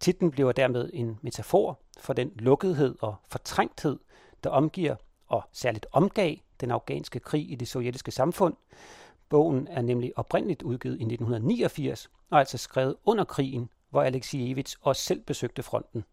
Titlen 0.00 0.30
bliver 0.30 0.52
dermed 0.52 0.90
en 0.94 1.18
metafor 1.22 1.78
for 1.98 2.12
den 2.12 2.32
lukkethed 2.34 2.96
og 3.00 3.16
fortrængthed, 3.28 3.98
der 4.44 4.50
omgiver 4.50 4.96
og 5.26 5.42
særligt 5.52 5.86
omgav 5.92 6.36
den 6.60 6.70
afghanske 6.70 7.20
krig 7.20 7.50
i 7.52 7.54
det 7.54 7.68
sovjetiske 7.68 8.10
samfund, 8.10 8.54
Bogen 9.28 9.68
er 9.70 9.82
nemlig 9.82 10.12
oprindeligt 10.18 10.62
udgivet 10.62 10.94
i 10.94 11.02
1989, 11.02 12.10
og 12.30 12.38
altså 12.38 12.58
skrevet 12.58 12.96
under 13.04 13.24
krigen, 13.24 13.70
hvor 13.90 14.02
Alexievich 14.02 14.76
også 14.80 15.02
selv 15.02 15.20
besøgte 15.20 15.62
fronten. 15.62 16.04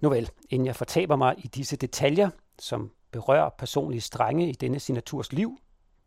Nu 0.00 0.08
vel, 0.08 0.30
inden 0.50 0.66
jeg 0.66 0.76
fortaber 0.76 1.16
mig 1.16 1.34
i 1.38 1.46
disse 1.46 1.76
detaljer, 1.76 2.30
som 2.58 2.90
berører 3.10 3.48
personlige 3.48 4.00
strenge 4.00 4.48
i 4.48 4.52
denne 4.52 4.80
signaturs 4.80 5.32
liv, 5.32 5.58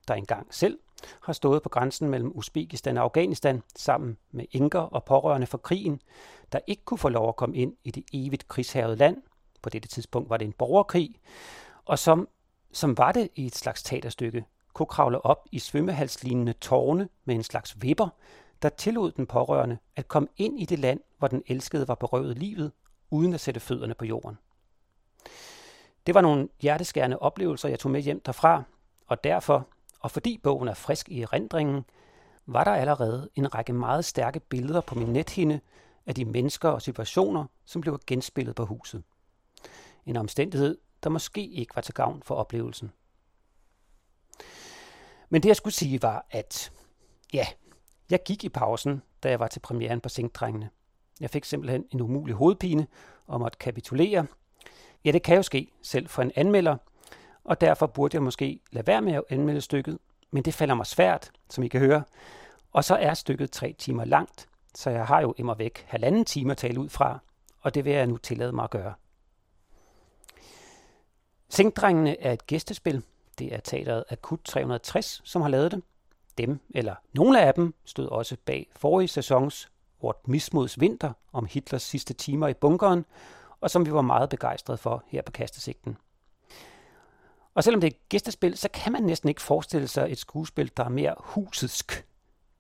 der 0.08 0.14
engang 0.14 0.54
selv 0.54 0.80
har 1.22 1.34
stået 1.34 1.64
på 1.64 1.70
grænsen 1.70 2.10
mellem 2.10 2.32
Uzbekistan 2.36 2.98
og 2.98 3.04
Afghanistan 3.04 3.64
sammen 3.76 4.18
med 4.32 4.46
enker 4.52 4.80
og 4.80 5.04
pårørende 5.04 5.48
for 5.48 5.58
krigen, 5.58 6.02
der 6.52 6.60
ikke 6.68 6.86
kunne 6.86 6.98
få 6.98 7.10
lov 7.10 7.30
at 7.30 7.36
komme 7.36 7.56
ind 7.56 7.76
i 7.84 7.92
det 7.92 8.04
evigt 8.14 8.48
krigshærede 8.48 8.96
land. 8.96 9.18
På 9.62 9.70
dette 9.70 9.88
tidspunkt 9.88 10.30
var 10.30 10.38
det 10.38 10.46
en 10.46 10.54
borgerkrig, 10.54 11.16
og 11.86 12.00
som, 12.00 12.28
som 12.74 12.98
var 12.98 13.12
det 13.12 13.30
i 13.36 13.46
et 13.46 13.56
slags 13.56 13.84
teaterstykke, 13.84 14.46
kunne 14.74 14.86
kravle 14.86 15.26
op 15.26 15.48
i 15.52 15.60
svømmehalslignende 15.60 16.54
tårne 16.54 17.10
med 17.26 17.36
en 17.36 17.44
slags 17.44 17.82
vipper, 17.82 18.10
der 18.62 18.70
tillod 18.70 19.12
den 19.12 19.28
pårørende 19.28 19.78
at 19.96 20.08
komme 20.08 20.28
ind 20.38 20.60
i 20.60 20.66
det 20.66 20.80
land, 20.80 21.00
hvor 21.18 21.28
den 21.28 21.44
elskede 21.48 21.88
var 21.88 21.96
berøvet 21.96 22.38
livet, 22.38 22.72
uden 23.10 23.34
at 23.34 23.40
sætte 23.40 23.60
fødderne 23.60 23.94
på 23.94 24.06
jorden. 24.06 24.38
Det 26.06 26.16
var 26.16 26.22
nogle 26.22 26.50
hjerteskærende 26.62 27.20
oplevelser, 27.20 27.70
jeg 27.70 27.80
tog 27.80 27.92
med 27.92 28.02
hjem 28.02 28.22
derfra, 28.26 28.64
og 29.08 29.24
derfor, 29.24 29.68
og 30.00 30.12
fordi 30.12 30.40
bogen 30.44 30.68
er 30.68 30.74
frisk 30.74 31.10
i 31.10 31.22
erindringen, 31.22 31.86
var 32.46 32.64
der 32.64 32.72
allerede 32.72 33.30
en 33.36 33.56
række 33.56 33.74
meget 33.74 34.06
stærke 34.06 34.40
billeder 34.40 34.82
på 34.82 34.96
min 34.96 35.08
nethinde 35.08 35.60
af 36.06 36.16
de 36.16 36.26
mennesker 36.26 36.70
og 36.70 36.82
situationer, 36.82 37.46
som 37.66 37.82
blev 37.82 38.00
genspillet 38.08 38.56
på 38.56 38.66
huset. 38.66 39.04
En 40.06 40.18
omstændighed, 40.18 40.78
der 41.04 41.10
måske 41.10 41.48
ikke 41.48 41.76
var 41.76 41.82
til 41.82 41.94
gavn 41.94 42.24
for 42.24 42.36
oplevelsen. 42.36 42.92
Men 45.30 45.44
det 45.44 45.50
jeg 45.50 45.56
skulle 45.56 45.74
sige 45.74 46.02
var, 46.02 46.26
at 46.32 46.72
ja, 47.34 47.48
jeg 48.10 48.20
gik 48.26 48.44
i 48.44 48.50
pausen, 48.50 49.02
da 49.24 49.30
jeg 49.30 49.40
var 49.40 49.48
til 49.48 49.60
premieren 49.60 50.02
på 50.02 50.10
Sinkdrengene. 50.10 50.70
Jeg 51.20 51.30
fik 51.30 51.46
simpelthen 51.46 51.86
en 51.92 52.02
umulig 52.02 52.36
hovedpine 52.36 52.88
og 53.28 53.40
måtte 53.40 53.58
kapitulere. 53.58 54.26
Ja, 55.06 55.12
det 55.12 55.24
kan 55.24 55.36
jo 55.36 55.44
ske, 55.44 55.72
selv 55.82 56.08
for 56.08 56.22
en 56.22 56.32
anmelder, 56.36 56.78
og 57.44 57.62
derfor 57.62 57.88
burde 57.88 58.16
jeg 58.16 58.24
måske 58.24 58.60
lade 58.72 58.88
være 58.88 59.02
med 59.02 59.14
at 59.14 59.24
anmelde 59.30 59.62
stykket, 59.62 59.98
men 60.32 60.44
det 60.44 60.54
falder 60.54 60.76
mig 60.76 60.86
svært, 60.86 61.32
som 61.50 61.64
I 61.64 61.68
kan 61.68 61.80
høre. 61.80 62.04
Og 62.72 62.84
så 62.84 62.96
er 62.96 63.14
stykket 63.14 63.52
tre 63.52 63.76
timer 63.78 64.06
langt, 64.06 64.48
så 64.76 64.90
jeg 64.90 65.08
har 65.08 65.22
jo 65.22 65.34
immer 65.38 65.54
væk 65.54 65.86
halvanden 65.88 66.26
time 66.26 66.52
at 66.52 66.58
tale 66.58 66.80
ud 66.80 66.90
fra, 66.90 67.20
og 67.62 67.76
det 67.76 67.86
vil 67.86 67.94
jeg 67.94 68.08
nu 68.08 68.18
tillade 68.18 68.52
mig 68.52 68.64
at 68.64 68.70
gøre. 68.70 68.94
Sinkdrengene 71.52 72.22
er 72.22 72.34
et 72.34 72.48
gæstespil. 72.48 73.04
Det 73.40 73.54
er 73.54 73.60
teateret 73.60 74.04
Akut 74.10 74.40
360, 74.44 75.22
som 75.24 75.42
har 75.42 75.50
lavet 75.50 75.72
det. 75.72 75.84
Dem, 76.38 76.60
eller 76.70 76.96
nogle 77.14 77.42
af 77.42 77.54
dem, 77.54 77.74
stod 77.86 78.08
også 78.08 78.38
bag 78.46 78.70
forrige 78.76 79.08
sæsons 79.08 79.72
Vort 80.02 80.28
Mismods 80.28 80.80
Vinter 80.80 81.14
om 81.34 81.46
Hitlers 81.46 81.82
sidste 81.82 82.14
timer 82.14 82.48
i 82.48 82.54
bunkeren, 82.54 83.06
og 83.62 83.70
som 83.72 83.86
vi 83.86 83.94
var 83.94 84.02
meget 84.02 84.30
begejstrede 84.30 84.78
for 84.78 85.04
her 85.08 85.22
på 85.22 85.32
Kastesigten. 85.32 85.98
Og 87.54 87.64
selvom 87.64 87.82
det 87.82 87.88
er 87.88 87.92
et 87.92 88.10
gæstespil, 88.10 88.58
så 88.58 88.70
kan 88.74 88.92
man 88.92 89.04
næsten 89.04 89.30
ikke 89.30 89.42
forestille 89.42 89.88
sig 89.88 90.12
et 90.12 90.18
skuespil, 90.18 90.72
der 90.78 90.84
er 90.84 90.90
mere 90.90 91.16
husetsk. 91.20 92.06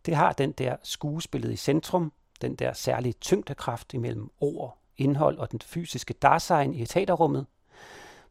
Det 0.05 0.15
har 0.15 0.33
den 0.33 0.51
der 0.51 0.75
skuespillet 0.83 1.51
i 1.51 1.55
centrum, 1.55 2.13
den 2.41 2.55
der 2.55 2.73
særlige 2.73 3.13
tyngdekraft 3.13 3.93
imellem 3.93 4.29
ord, 4.39 4.77
indhold 4.97 5.37
og 5.37 5.51
den 5.51 5.61
fysiske 5.61 6.13
Dasein 6.13 6.73
i 6.73 6.85
teaterrummet, 6.85 7.45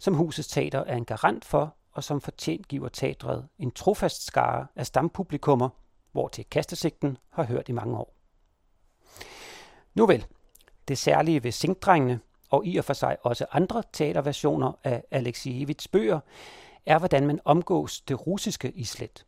som 0.00 0.14
husets 0.14 0.48
teater 0.48 0.78
er 0.78 0.96
en 0.96 1.04
garant 1.04 1.44
for, 1.44 1.76
og 1.92 2.04
som 2.04 2.20
fortjent 2.20 2.68
giver 2.68 2.88
teatret 2.88 3.48
en 3.58 3.70
trofast 3.70 4.26
skare 4.26 4.66
af 4.76 4.86
stampublikummer, 4.86 5.68
hvor 6.12 6.28
til 6.28 6.44
kastesigten 6.50 7.18
har 7.30 7.44
hørt 7.44 7.68
i 7.68 7.72
mange 7.72 7.96
år. 7.96 8.14
Nu 9.94 10.06
vel, 10.06 10.26
det 10.88 10.98
særlige 10.98 11.44
ved 11.44 11.52
Sinkdrengene, 11.52 12.20
og 12.50 12.66
i 12.66 12.76
og 12.76 12.84
for 12.84 12.92
sig 12.92 13.16
også 13.22 13.46
andre 13.52 13.82
teaterversioner 13.92 14.72
af 14.84 15.04
Alexievits 15.10 15.88
bøger, 15.88 16.20
er, 16.86 16.98
hvordan 16.98 17.26
man 17.26 17.40
omgås 17.44 18.00
det 18.00 18.26
russiske 18.26 18.70
islet. 18.70 19.26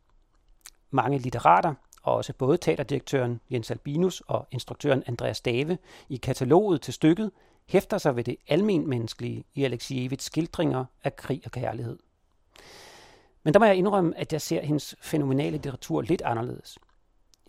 Mange 0.91 1.17
litterater, 1.17 1.73
og 2.03 2.13
også 2.13 2.33
både 2.33 2.57
teaterdirektøren 2.57 3.41
Jens 3.51 3.71
Albinus 3.71 4.21
og 4.27 4.47
instruktøren 4.51 5.03
Andreas 5.07 5.41
Dave 5.41 5.77
i 6.09 6.17
kataloget 6.17 6.81
til 6.81 6.93
stykket, 6.93 7.31
hæfter 7.65 7.97
sig 7.97 8.15
ved 8.15 8.23
det 8.23 8.35
almenmenneskelige 8.47 9.43
i 9.53 9.63
Alexievits 9.63 10.25
skildringer 10.25 10.85
af 11.03 11.15
krig 11.15 11.41
og 11.45 11.51
kærlighed. 11.51 11.97
Men 13.43 13.53
der 13.53 13.59
må 13.59 13.65
jeg 13.65 13.75
indrømme, 13.75 14.17
at 14.17 14.33
jeg 14.33 14.41
ser 14.41 14.61
hendes 14.61 14.95
fænomenale 15.01 15.51
litteratur 15.51 16.01
lidt 16.01 16.21
anderledes. 16.21 16.79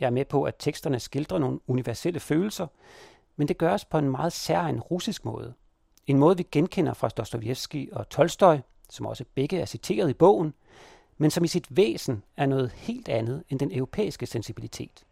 Jeg 0.00 0.06
er 0.06 0.10
med 0.10 0.24
på, 0.24 0.42
at 0.42 0.54
teksterne 0.58 1.00
skildrer 1.00 1.38
nogle 1.38 1.60
universelle 1.66 2.20
følelser, 2.20 2.66
men 3.36 3.48
det 3.48 3.58
gøres 3.58 3.84
på 3.84 3.98
en 3.98 4.10
meget 4.10 4.32
særlig 4.32 4.90
russisk 4.90 5.24
måde. 5.24 5.54
En 6.06 6.18
måde, 6.18 6.36
vi 6.36 6.46
genkender 6.52 6.94
fra 6.94 7.08
Dostojevski 7.08 7.88
og 7.92 8.08
Tolstoj, 8.08 8.60
som 8.90 9.06
også 9.06 9.24
begge 9.34 9.60
er 9.60 9.66
citeret 9.66 10.10
i 10.10 10.14
bogen, 10.14 10.54
men 11.18 11.30
som 11.30 11.44
i 11.44 11.48
sit 11.48 11.76
væsen 11.76 12.22
er 12.36 12.46
noget 12.46 12.72
helt 12.72 13.08
andet 13.08 13.44
end 13.48 13.58
den 13.58 13.72
europæiske 13.72 14.26
sensibilitet. 14.26 15.04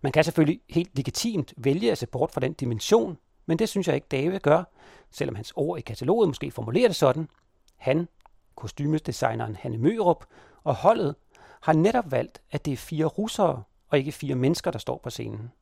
Man 0.00 0.12
kan 0.12 0.24
selvfølgelig 0.24 0.60
helt 0.70 0.96
legitimt 0.96 1.54
vælge 1.56 1.92
at 1.92 1.98
se 1.98 2.06
bort 2.06 2.30
fra 2.30 2.40
den 2.40 2.52
dimension, 2.52 3.18
men 3.46 3.58
det 3.58 3.68
synes 3.68 3.86
jeg 3.86 3.94
ikke 3.94 4.06
David 4.10 4.38
gør, 4.38 4.64
selvom 5.10 5.34
hans 5.34 5.52
ord 5.56 5.78
i 5.78 5.82
kataloget 5.82 6.28
måske 6.28 6.50
formulerer 6.50 6.88
det 6.88 6.96
sådan. 6.96 7.28
Han, 7.76 8.08
kostymedesigneren 8.54 9.56
Hanne 9.56 9.78
Mørup 9.78 10.24
og 10.64 10.74
holdet 10.74 11.14
har 11.60 11.72
netop 11.72 12.10
valgt, 12.10 12.42
at 12.50 12.64
det 12.64 12.72
er 12.72 12.76
fire 12.76 13.04
russere 13.04 13.62
og 13.88 13.98
ikke 13.98 14.12
fire 14.12 14.34
mennesker, 14.34 14.70
der 14.70 14.78
står 14.78 15.00
på 15.02 15.10
scenen. 15.10 15.52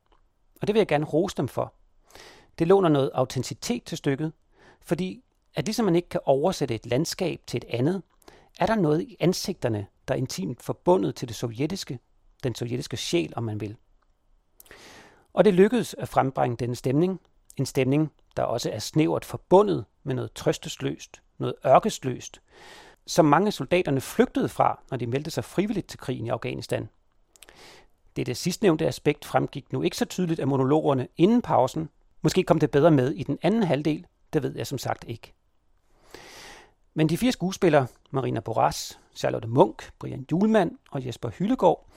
Og 0.61 0.67
det 0.67 0.73
vil 0.73 0.79
jeg 0.79 0.87
gerne 0.87 1.05
rose 1.05 1.37
dem 1.37 1.47
for. 1.47 1.73
Det 2.59 2.67
låner 2.67 2.89
noget 2.89 3.11
autenticitet 3.13 3.83
til 3.83 3.97
stykket, 3.97 4.33
fordi 4.81 5.23
at 5.55 5.65
ligesom 5.65 5.85
man 5.85 5.95
ikke 5.95 6.09
kan 6.09 6.21
oversætte 6.25 6.75
et 6.75 6.85
landskab 6.85 7.41
til 7.47 7.57
et 7.57 7.65
andet, 7.69 8.01
er 8.59 8.65
der 8.65 8.75
noget 8.75 9.01
i 9.01 9.17
ansigterne, 9.19 9.87
der 10.07 10.13
er 10.13 10.17
intimt 10.17 10.63
forbundet 10.63 11.15
til 11.15 11.27
det 11.27 11.35
sovjetiske, 11.35 11.99
den 12.43 12.55
sovjetiske 12.55 12.97
sjæl, 12.97 13.33
om 13.35 13.43
man 13.43 13.61
vil. 13.61 13.75
Og 15.33 15.45
det 15.45 15.53
lykkedes 15.53 15.93
at 15.93 16.09
frembringe 16.09 16.57
denne 16.57 16.75
stemning, 16.75 17.19
en 17.57 17.65
stemning, 17.65 18.11
der 18.37 18.43
også 18.43 18.69
er 18.69 18.79
snævert 18.79 19.25
forbundet 19.25 19.85
med 20.03 20.15
noget 20.15 20.33
trøstesløst, 20.33 21.21
noget 21.37 21.55
ørkesløst, 21.65 22.41
som 23.07 23.25
mange 23.25 23.47
af 23.47 23.53
soldaterne 23.53 24.01
flygtede 24.01 24.49
fra, 24.49 24.79
når 24.91 24.97
de 24.97 25.07
meldte 25.07 25.31
sig 25.31 25.43
frivilligt 25.43 25.87
til 25.87 25.99
krigen 25.99 26.25
i 26.25 26.29
Afghanistan. 26.29 26.89
Det, 28.15 28.25
det 28.25 28.37
sidstnævnte 28.37 28.87
aspekt 28.87 29.25
fremgik 29.25 29.73
nu 29.73 29.81
ikke 29.81 29.97
så 29.97 30.05
tydeligt 30.05 30.39
af 30.39 30.47
monologerne 30.47 31.07
inden 31.17 31.41
pausen. 31.41 31.89
Måske 32.21 32.43
kom 32.43 32.59
det 32.59 32.71
bedre 32.71 32.91
med 32.91 33.11
i 33.11 33.23
den 33.23 33.37
anden 33.41 33.63
halvdel, 33.63 34.05
det 34.33 34.43
ved 34.43 34.55
jeg 34.55 34.67
som 34.67 34.77
sagt 34.77 35.05
ikke. 35.07 35.33
Men 36.93 37.09
de 37.09 37.17
fire 37.17 37.31
skuespillere, 37.31 37.87
Marina 38.11 38.39
Boras, 38.39 38.99
Charlotte 39.15 39.47
Munk, 39.47 39.91
Brian 39.99 40.25
Julemand 40.31 40.77
og 40.91 41.05
Jesper 41.05 41.29
Hyllegård, 41.29 41.87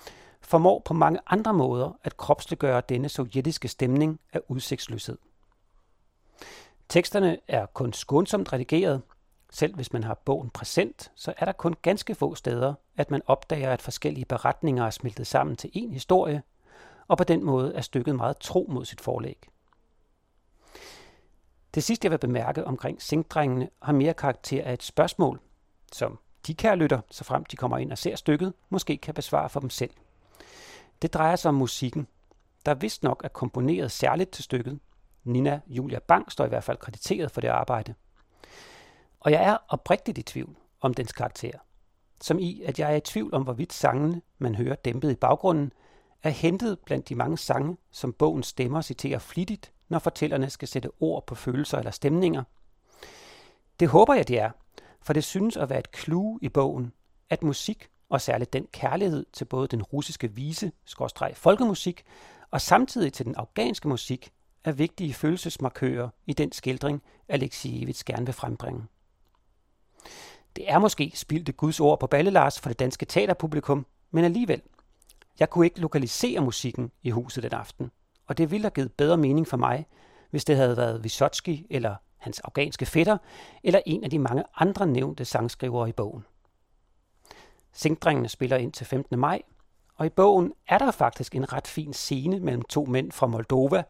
formår 0.41 0.83
på 0.85 0.95
mange 0.95 1.21
andre 1.27 1.53
måder 1.55 1.99
at 2.05 2.17
kropsliggøre 2.17 2.83
denne 2.89 3.09
sovjetiske 3.09 3.69
stemning 3.69 4.21
af 4.33 4.41
udsigtsløshed. 4.49 5.19
Teksterne 6.89 7.39
er 7.49 7.67
kun 7.67 7.93
skånsomt 7.93 8.53
redigeret, 8.53 9.03
selv 9.51 9.75
hvis 9.75 9.93
man 9.93 10.05
har 10.05 10.15
bogen 10.15 10.51
præsent, 10.51 11.13
så 11.15 11.35
er 11.37 11.45
der 11.45 11.53
kun 11.53 11.75
ganske 11.83 12.15
få 12.15 12.35
steder, 12.35 12.75
at 12.97 13.11
man 13.11 13.23
opdager, 13.27 13.73
at 13.73 13.83
forskellige 13.83 14.25
beretninger 14.25 14.87
er 14.87 14.91
smeltet 14.91 15.27
sammen 15.27 15.57
til 15.57 15.71
en 15.73 15.93
historie, 15.93 16.43
og 17.09 17.19
på 17.19 17.25
den 17.25 17.45
måde 17.45 17.75
er 17.75 17.81
stykket 17.81 18.17
meget 18.17 18.39
tro 18.39 18.67
mod 18.69 18.85
sit 18.85 19.01
forlæg. 19.01 19.49
Det 21.75 21.85
sidste, 21.85 22.07
jeg 22.07 22.11
vil 22.11 22.19
bemærke 22.19 22.65
omkring 22.65 23.03
Sinkdrengene, 23.03 23.69
har 23.83 23.93
mere 23.93 24.15
karakter 24.15 24.65
af 24.65 24.73
et 24.73 24.83
spørgsmål, 24.83 25.41
som 25.93 26.19
de 26.47 26.55
kære 26.55 26.77
lytter, 26.77 27.01
så 27.11 27.25
frem 27.25 27.45
de 27.45 27.57
kommer 27.57 27.79
ind 27.79 27.93
og 27.93 27.99
ser 27.99 28.17
stykket, 28.17 28.53
måske 28.69 28.97
kan 28.97 29.15
besvare 29.15 29.49
for 29.49 29.61
dem 29.61 29.71
selv. 29.71 29.91
Det 31.03 31.15
drejer 31.15 31.37
sig 31.37 31.49
om 31.49 31.55
musikken, 31.55 32.07
der 32.67 32.75
vist 32.75 33.03
nok 33.03 33.21
er 33.25 33.29
komponeret 33.29 33.93
særligt 33.93 34.31
til 34.31 34.45
stykket. 34.45 34.79
Nina 35.27 35.61
Julia 35.67 35.99
Bang 35.99 36.33
står 36.33 36.45
i 36.45 36.49
hvert 36.49 36.65
fald 36.65 36.79
krediteret 36.79 37.31
for 37.31 37.41
det 37.41 37.49
arbejde– 37.49 37.95
og 39.27 39.33
jeg 39.33 39.45
er 39.45 39.57
oprigtigt 39.69 40.19
i 40.19 40.23
tvivl 40.23 40.57
om 40.81 40.95
dens 40.95 41.13
karakter. 41.13 41.59
Som 42.21 42.39
i, 42.39 42.63
at 42.63 42.79
jeg 42.79 42.93
er 42.93 42.97
i 42.97 43.01
tvivl 43.01 43.35
om, 43.35 43.43
hvorvidt 43.43 43.73
sangene, 43.73 44.23
man 44.39 44.55
hører 44.55 44.75
dæmpet 44.75 45.11
i 45.11 45.15
baggrunden, 45.15 45.73
er 46.23 46.31
hentet 46.31 46.79
blandt 46.79 47.09
de 47.09 47.15
mange 47.15 47.39
sange, 47.39 47.77
som 47.91 48.13
bogen 48.13 48.43
stemmer 48.43 48.81
citerer 48.81 49.19
flittigt, 49.19 49.73
når 49.89 49.99
fortællerne 49.99 50.51
skal 50.51 50.69
sætte 50.69 50.91
ord 51.01 51.27
på 51.27 51.35
følelser 51.35 51.79
eller 51.79 51.91
stemninger. 51.91 52.43
Det 53.81 53.89
håber 53.89 54.15
jeg, 54.15 54.29
det 54.29 54.41
er, 54.41 54.51
for 55.03 55.13
det 55.13 55.25
synes 55.25 55.57
at 55.57 55.71
være 55.71 55.79
et 55.79 55.97
clue 55.97 56.39
i 56.43 56.49
bogen, 56.49 56.93
at 57.31 57.43
musik, 57.43 57.89
og 58.09 58.21
særligt 58.21 58.53
den 58.53 58.67
kærlighed 58.73 59.27
til 59.33 59.45
både 59.45 59.69
den 59.69 59.83
russiske 59.83 60.33
vise, 60.33 60.73
skorstreg 60.85 61.37
folkemusik, 61.37 62.05
og 62.51 62.61
samtidig 62.61 63.13
til 63.13 63.27
den 63.27 63.35
afghanske 63.35 63.89
musik, 63.89 64.33
er 64.67 64.73
vigtige 64.73 65.15
følelsesmarkører 65.15 66.09
i 66.27 66.33
den 66.33 66.53
skildring, 66.53 67.03
Alexievits 67.29 68.05
gerne 68.05 68.27
vil 68.27 68.33
frembringe. 68.33 68.85
Det 70.57 70.71
er 70.71 70.79
måske 70.79 71.13
spildte 71.15 71.53
Guds 71.53 71.81
ord 71.81 72.01
på 72.01 72.07
Ballelars 72.07 72.61
for 72.61 72.71
det 72.71 72.79
danske 72.79 73.07
teaterpublikum, 73.07 73.87
men 74.11 74.25
alligevel. 74.25 74.63
Jeg 75.41 75.51
kunne 75.51 75.67
ikke 75.67 75.81
lokalisere 75.81 76.41
musikken 76.41 76.91
i 77.03 77.11
huset 77.11 77.43
den 77.43 77.53
aften, 77.53 77.91
og 78.27 78.39
det 78.39 78.51
ville 78.51 78.65
have 78.65 78.71
givet 78.71 78.93
bedre 78.93 79.17
mening 79.17 79.49
for 79.49 79.57
mig, 79.57 79.87
hvis 80.31 80.45
det 80.45 80.57
havde 80.57 80.77
været 80.77 81.05
Vysotsky 81.05 81.67
eller 81.71 81.95
hans 82.17 82.41
afghanske 82.41 82.87
fætter, 82.87 83.19
eller 83.63 83.81
en 83.87 84.05
af 84.05 84.11
de 84.11 84.19
mange 84.19 84.45
andre 84.57 84.87
nævnte 84.87 85.25
sangskrivere 85.25 85.89
i 85.89 85.93
bogen. 85.93 86.25
Singdrengene 87.73 88.29
spiller 88.29 88.57
ind 88.57 88.73
til 88.73 88.87
15. 88.87 89.19
maj, 89.19 89.43
og 89.95 90.07
i 90.07 90.09
bogen 90.09 90.53
er 90.69 90.79
der 90.79 90.91
faktisk 90.91 91.35
en 91.35 91.53
ret 91.53 91.67
fin 91.67 91.93
scene 91.93 92.41
mellem 92.41 92.63
to 92.63 92.85
mænd 92.85 93.13
fra 93.13 93.27
Moldova, 93.27 93.83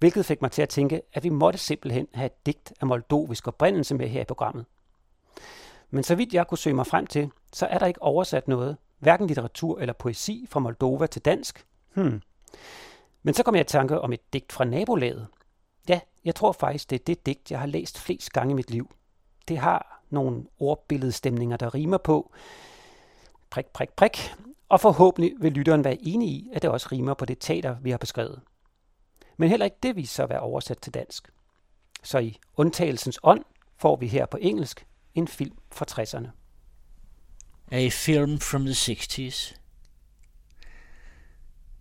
hvilket 0.00 0.26
fik 0.26 0.42
mig 0.42 0.50
til 0.50 0.62
at 0.62 0.68
tænke, 0.68 1.02
at 1.12 1.24
vi 1.24 1.28
måtte 1.28 1.58
simpelthen 1.58 2.06
have 2.14 2.26
et 2.26 2.46
digt 2.46 2.72
af 2.80 2.86
moldovisk 2.86 3.48
oprindelse 3.48 3.94
med 3.94 4.08
her 4.08 4.20
i 4.20 4.24
programmet. 4.24 4.64
Men 5.90 6.04
så 6.04 6.14
vidt 6.14 6.34
jeg 6.34 6.46
kunne 6.46 6.58
søge 6.58 6.76
mig 6.76 6.86
frem 6.86 7.06
til, 7.06 7.30
så 7.52 7.66
er 7.66 7.78
der 7.78 7.86
ikke 7.86 8.02
oversat 8.02 8.48
noget, 8.48 8.76
hverken 8.98 9.26
litteratur 9.26 9.80
eller 9.80 9.92
poesi 9.92 10.46
fra 10.48 10.60
Moldova 10.60 11.06
til 11.06 11.22
dansk. 11.22 11.66
Hmm. 11.94 12.22
Men 13.22 13.34
så 13.34 13.42
kom 13.42 13.54
jeg 13.54 13.60
i 13.60 13.64
tanke 13.64 14.00
om 14.00 14.12
et 14.12 14.32
digt 14.32 14.52
fra 14.52 14.64
nabolaget. 14.64 15.26
Ja, 15.88 16.00
jeg 16.24 16.34
tror 16.34 16.52
faktisk, 16.52 16.90
det 16.90 17.00
er 17.00 17.04
det 17.04 17.26
digt, 17.26 17.50
jeg 17.50 17.60
har 17.60 17.66
læst 17.66 17.98
flest 17.98 18.32
gange 18.32 18.52
i 18.52 18.54
mit 18.54 18.70
liv. 18.70 18.90
Det 19.48 19.58
har 19.58 20.02
nogle 20.10 20.44
ordbilledstemninger, 20.58 21.56
der 21.56 21.74
rimer 21.74 21.98
på 21.98 22.32
prik, 23.50 23.66
prik, 23.66 23.90
prik, 23.90 24.34
og 24.68 24.80
forhåbentlig 24.80 25.32
vil 25.38 25.52
lytteren 25.52 25.84
være 25.84 25.98
enig 26.02 26.28
i, 26.28 26.50
at 26.52 26.62
det 26.62 26.70
også 26.70 26.88
rimer 26.92 27.14
på 27.14 27.24
det 27.24 27.38
teater, 27.38 27.76
vi 27.82 27.90
har 27.90 27.98
beskrevet. 27.98 28.40
Men 29.40 29.48
heller 29.48 29.64
ikke 29.64 29.76
det 29.82 29.96
viser 29.96 30.14
sig 30.14 30.22
at 30.22 30.30
være 30.30 30.40
oversat 30.40 30.78
til 30.78 30.94
dansk. 30.94 31.28
Så 32.02 32.18
i 32.18 32.38
undtagelsens 32.56 33.18
ånd 33.22 33.44
får 33.76 33.96
vi 33.96 34.06
her 34.06 34.26
på 34.26 34.36
engelsk 34.40 34.86
en 35.14 35.28
film 35.28 35.58
fra 35.72 35.86
60'erne. 35.90 36.28
A 37.70 37.88
film 37.88 38.40
from 38.40 38.64
the 38.64 38.74
60s. 38.74 39.54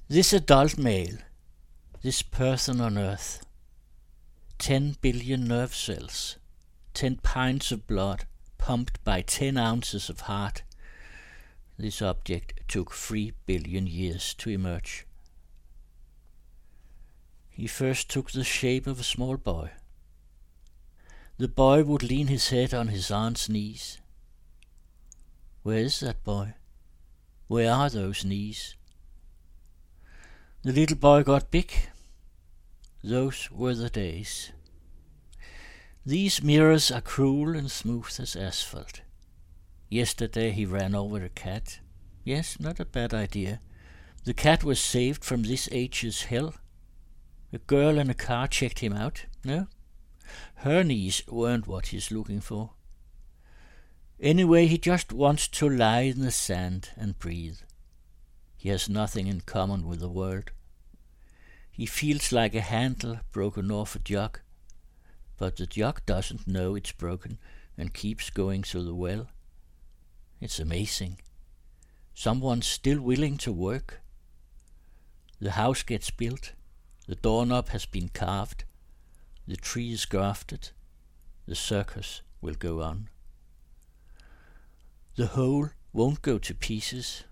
This 0.10 0.34
adult 0.34 0.78
male, 0.78 1.18
this 2.02 2.24
person 2.24 2.80
on 2.80 2.98
earth, 2.98 3.42
10 4.60 4.94
billion 5.02 5.40
nerve 5.40 5.74
cells, 5.74 6.40
10 6.94 7.16
pints 7.16 7.72
of 7.72 7.80
blood, 7.88 8.18
pumped 8.58 9.04
by 9.04 9.22
10 9.28 9.58
ounces 9.58 10.10
of 10.10 10.22
heart. 10.22 10.64
This 11.80 12.02
object 12.02 12.54
took 12.70 12.94
3 12.94 13.32
billion 13.46 13.88
years 13.88 14.36
to 14.36 14.50
emerge. 14.50 15.09
He 17.60 17.68
first 17.68 18.10
took 18.10 18.32
the 18.32 18.46
shape 18.46 18.88
of 18.88 19.02
a 19.02 19.04
small 19.04 19.36
boy. 19.36 19.72
The 21.38 21.50
boy 21.50 21.84
would 21.84 22.04
lean 22.04 22.28
his 22.28 22.52
head 22.52 22.74
on 22.74 22.88
his 22.88 23.12
aunt's 23.12 23.50
knees. 23.50 23.98
Where 25.64 25.80
is 25.80 26.00
that 26.00 26.24
boy? 26.24 26.54
Where 27.50 27.70
are 27.70 27.90
those 27.90 28.24
knees? 28.24 28.78
The 30.64 30.72
little 30.72 30.96
boy 30.96 31.24
got 31.24 31.52
big. 31.52 31.74
Those 33.04 33.52
were 33.52 33.76
the 33.76 33.90
days. 33.90 34.54
These 36.06 36.42
mirrors 36.42 36.90
are 36.92 37.02
cruel 37.02 37.58
and 37.58 37.70
smooth 37.70 38.18
as 38.22 38.38
asphalt. 38.38 39.02
Yesterday 39.90 40.52
he 40.52 40.66
ran 40.66 40.96
over 40.96 41.22
a 41.26 41.28
cat. 41.28 41.82
Yes, 42.24 42.58
not 42.58 42.80
a 42.80 42.86
bad 42.86 43.14
idea. 43.14 43.60
The 44.24 44.34
cat 44.34 44.64
was 44.64 44.80
saved 44.80 45.26
from 45.26 45.44
this 45.44 45.68
age's 45.74 46.24
hell 46.24 46.54
a 47.52 47.58
girl 47.58 47.98
in 47.98 48.10
a 48.10 48.14
car 48.14 48.48
checked 48.48 48.80
him 48.80 48.94
out. 48.94 49.26
No? 49.44 49.68
Her 50.56 50.84
knees 50.84 51.24
weren't 51.28 51.68
what 51.68 51.88
he's 51.88 52.12
looking 52.12 52.42
for. 52.42 52.72
Anyway, 54.20 54.68
he 54.68 54.78
just 54.78 55.14
wants 55.14 55.48
to 55.48 55.70
lie 55.70 56.02
in 56.02 56.20
the 56.22 56.32
sand 56.32 56.90
and 56.98 57.18
breathe. 57.18 57.60
He 58.58 58.70
has 58.70 58.90
nothing 58.90 59.28
in 59.28 59.42
common 59.42 59.88
with 59.88 60.02
the 60.02 60.10
world. 60.10 60.52
He 61.72 61.86
feels 61.86 62.34
like 62.34 62.54
a 62.54 62.62
handle 62.62 63.22
broken 63.32 63.72
off 63.72 63.96
a 63.96 64.00
jug, 64.00 64.42
but 65.38 65.56
the 65.56 65.66
jug 65.66 66.06
doesn't 66.06 66.46
know 66.46 66.76
it's 66.76 66.92
broken 66.92 67.40
and 67.78 67.94
keeps 67.94 68.30
going 68.30 68.64
through 68.64 68.84
the 68.84 68.94
well. 68.94 69.28
It's 70.42 70.60
amazing. 70.60 71.22
Someone's 72.14 72.68
still 72.68 73.00
willing 73.00 73.38
to 73.38 73.54
work. 73.54 74.02
The 75.40 75.52
house 75.52 75.84
gets 75.84 76.12
built. 76.12 76.52
The 77.10 77.16
doorknob 77.16 77.70
has 77.70 77.88
been 77.88 78.10
carved, 78.10 78.66
the 79.48 79.56
tree 79.56 79.92
is 79.92 80.06
grafted, 80.06 80.70
the 81.48 81.56
circus 81.56 82.22
will 82.40 82.54
go 82.54 82.84
on. 82.84 83.10
The 85.16 85.26
whole 85.26 85.72
won't 85.92 86.22
go 86.22 86.38
to 86.38 86.54
pieces, 86.54 87.24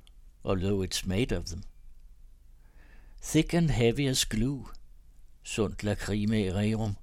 although 0.44 0.82
it's 0.82 1.06
made 1.06 1.32
of 1.32 1.52
them. 1.52 1.62
Thick 3.22 3.54
and 3.54 3.70
heavy 3.70 4.08
as 4.08 4.24
glue, 4.24 4.72
sunt 5.44 5.78
lacrimae 5.84 6.52
rerum. 6.52 6.96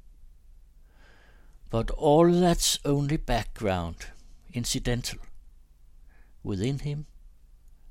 But 1.70 1.92
all 1.92 2.28
that's 2.32 2.80
only 2.84 3.18
background, 3.18 4.06
incidental. 4.52 5.20
Within 6.42 6.80
him, 6.80 7.06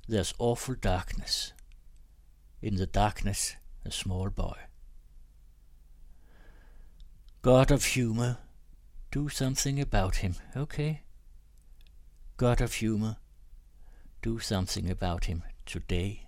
there's 0.09 0.33
awful 0.39 0.75
darkness. 0.75 1.53
In 2.61 2.75
the 2.75 2.85
darkness, 2.85 3.55
a 3.85 3.91
small 3.91 4.29
boy. 4.29 4.57
God 7.45 7.71
of 7.71 7.95
humor, 7.95 8.35
do 9.13 9.29
something 9.29 9.79
about 9.81 10.15
him, 10.15 10.33
okay? 10.55 10.95
God 12.37 12.61
of 12.61 12.79
humor, 12.79 13.13
do 14.25 14.39
something 14.39 14.89
about 14.89 15.25
him 15.25 15.41
today. 15.65 16.19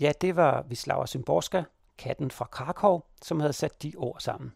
Ja, 0.00 0.12
det 0.20 0.36
var 0.36 0.62
Vislava 0.62 1.06
Symborska, 1.06 1.62
katten 1.98 2.30
fra 2.30 2.44
Krakow, 2.44 3.00
som 3.22 3.40
havde 3.40 3.52
sat 3.52 3.82
de 3.82 3.92
ord 3.96 4.20
sammen. 4.20 4.52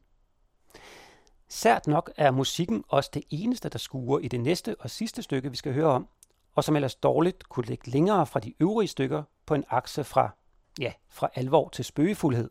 Sært 1.49 1.87
nok 1.87 2.11
er 2.17 2.31
musikken 2.31 2.85
også 2.89 3.11
det 3.15 3.23
eneste, 3.31 3.69
der 3.69 3.79
skuer 3.79 4.19
i 4.19 4.29
det 4.29 4.41
næste 4.41 4.77
og 4.81 4.91
sidste 4.91 5.23
stykke, 5.23 5.51
vi 5.51 5.57
skal 5.57 5.73
høre 5.73 5.91
om, 5.91 6.09
og 6.55 6.65
som 6.65 6.77
ellers 6.77 6.95
dårligt 6.95 7.49
kunne 7.49 7.67
ligge 7.67 7.91
længere 7.91 8.27
fra 8.27 8.41
de 8.41 8.55
øvrige 8.61 8.89
stykker 8.89 9.23
på 9.47 9.55
en 9.55 9.65
akse 9.69 10.05
fra, 10.05 10.31
ja, 10.79 10.93
fra 11.09 11.31
alvor 11.35 11.69
til 11.69 11.85
spøgefuldhed. 11.85 12.51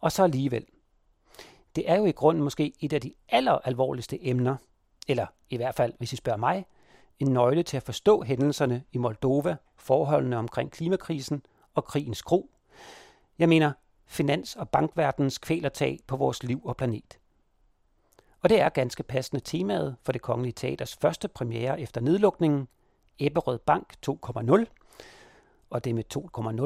Og 0.00 0.12
så 0.12 0.22
alligevel– 0.22 0.66
det 1.76 1.90
er 1.90 1.96
jo 1.96 2.04
i 2.04 2.12
grunden 2.12 2.44
måske 2.44 2.72
et 2.80 2.92
af 2.92 3.00
de 3.00 3.14
alleralvorligste 3.28 4.26
emner, 4.26 4.56
eller 5.08 5.26
i 5.50 5.56
hvert 5.56 5.74
fald, 5.74 5.92
hvis 5.98 6.12
I 6.12 6.16
spørger 6.16 6.38
mig, 6.38 6.66
en 7.18 7.32
nøgle 7.32 7.62
til 7.62 7.76
at 7.76 7.82
forstå 7.82 8.22
hændelserne 8.22 8.82
i 8.92 8.98
Moldova, 8.98 9.56
forholdene 9.76 10.36
omkring 10.36 10.70
klimakrisen 10.70 11.42
og 11.74 11.84
krigens 11.84 12.22
gro. 12.22 12.50
Jeg 13.38 13.48
mener, 13.48 13.72
finans- 14.06 14.56
og 14.56 14.68
bankverdenens 14.68 15.38
kvælertag 15.38 15.98
på 16.06 16.16
vores 16.16 16.42
liv 16.42 16.60
og 16.64 16.76
planet. 16.76 17.18
Og 18.42 18.48
det 18.48 18.60
er 18.60 18.68
ganske 18.68 19.02
passende 19.02 19.42
temaet 19.44 19.96
for 20.02 20.12
det 20.12 20.22
Kongelige 20.22 20.52
Teaters 20.52 20.96
første 20.96 21.28
premiere 21.28 21.80
efter 21.80 22.00
nedlukningen, 22.00 22.68
Ebberød 23.18 23.58
Bank 23.58 23.94
2.0. 24.06 24.64
Og 25.70 25.84
det 25.84 25.94
med 25.94 26.04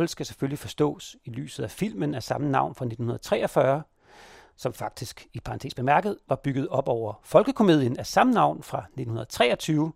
2.0 0.00 0.06
skal 0.06 0.26
selvfølgelig 0.26 0.58
forstås 0.58 1.16
i 1.24 1.30
lyset 1.30 1.64
af 1.64 1.70
filmen 1.70 2.14
af 2.14 2.22
samme 2.22 2.50
navn 2.50 2.74
fra 2.74 2.84
1943, 2.84 3.82
som 4.56 4.72
faktisk 4.72 5.26
i 5.32 5.40
parentes 5.40 5.74
bemærket 5.74 6.18
var 6.28 6.36
bygget 6.36 6.68
op 6.68 6.88
over 6.88 7.20
folkekomedien 7.22 7.96
af 7.96 8.06
samme 8.06 8.32
navn 8.32 8.62
fra 8.62 8.78
1923, 8.78 9.92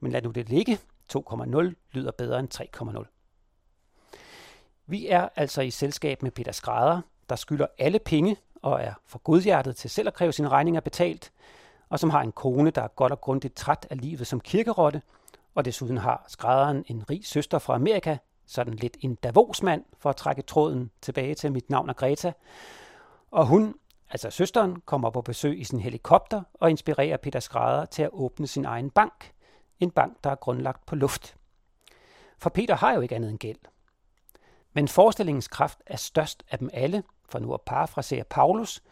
men 0.00 0.12
lad 0.12 0.22
nu 0.22 0.30
det 0.30 0.48
ligge. 0.48 0.78
2,0 1.16 1.72
lyder 1.92 2.10
bedre 2.10 2.40
end 2.40 2.48
3,0. 2.54 3.20
Vi 4.86 5.08
er 5.08 5.28
altså 5.36 5.62
i 5.62 5.70
selskab 5.70 6.22
med 6.22 6.30
Peter 6.30 6.52
Skrædder, 6.52 7.00
der 7.28 7.36
skylder 7.36 7.66
alle 7.78 7.98
penge 7.98 8.36
og 8.62 8.82
er 8.82 8.94
for 9.06 9.18
godhjertet 9.18 9.76
til 9.76 9.90
selv 9.90 10.08
at 10.08 10.14
kræve 10.14 10.32
sine 10.32 10.48
regninger 10.48 10.80
betalt, 10.80 11.32
og 11.88 11.98
som 11.98 12.10
har 12.10 12.20
en 12.20 12.32
kone, 12.32 12.70
der 12.70 12.82
er 12.82 12.88
godt 12.88 13.12
og 13.12 13.20
grundigt 13.20 13.56
træt 13.56 13.86
af 13.90 14.00
livet 14.00 14.26
som 14.26 14.40
kirkerotte, 14.40 15.02
og 15.54 15.64
desuden 15.64 15.96
har 15.96 16.24
skrædderen 16.28 16.84
en 16.86 17.10
rig 17.10 17.26
søster 17.26 17.58
fra 17.58 17.74
Amerika, 17.74 18.16
sådan 18.46 18.74
lidt 18.74 18.96
en 19.00 19.14
Davosmand, 19.14 19.84
for 19.98 20.10
at 20.10 20.16
trække 20.16 20.42
tråden 20.42 20.90
tilbage 21.00 21.34
til 21.34 21.52
mit 21.52 21.70
navn 21.70 21.88
er 21.88 21.92
Greta. 21.92 22.32
Og 23.30 23.46
hun 23.46 23.74
altså 24.10 24.30
søsteren, 24.30 24.80
kommer 24.80 25.10
på 25.10 25.22
besøg 25.22 25.60
i 25.60 25.64
sin 25.64 25.80
helikopter 25.80 26.42
og 26.54 26.70
inspirerer 26.70 27.16
Peter 27.16 27.40
Skrædder 27.40 27.84
til 27.84 28.02
at 28.02 28.10
åbne 28.12 28.46
sin 28.46 28.64
egen 28.64 28.90
bank. 28.90 29.32
En 29.80 29.90
bank, 29.90 30.16
der 30.24 30.30
er 30.30 30.34
grundlagt 30.34 30.86
på 30.86 30.96
luft. 30.96 31.36
For 32.38 32.50
Peter 32.50 32.76
har 32.76 32.94
jo 32.94 33.00
ikke 33.00 33.14
andet 33.14 33.30
end 33.30 33.38
gæld. 33.38 33.58
Men 34.72 34.88
forestillingens 34.88 35.48
kraft 35.48 35.78
er 35.86 35.96
størst 35.96 36.42
af 36.50 36.58
dem 36.58 36.70
alle, 36.72 37.02
for 37.28 37.38
nu 37.38 37.54
at 37.54 37.60
parafrasere 37.60 38.24
Paulus. 38.24 38.82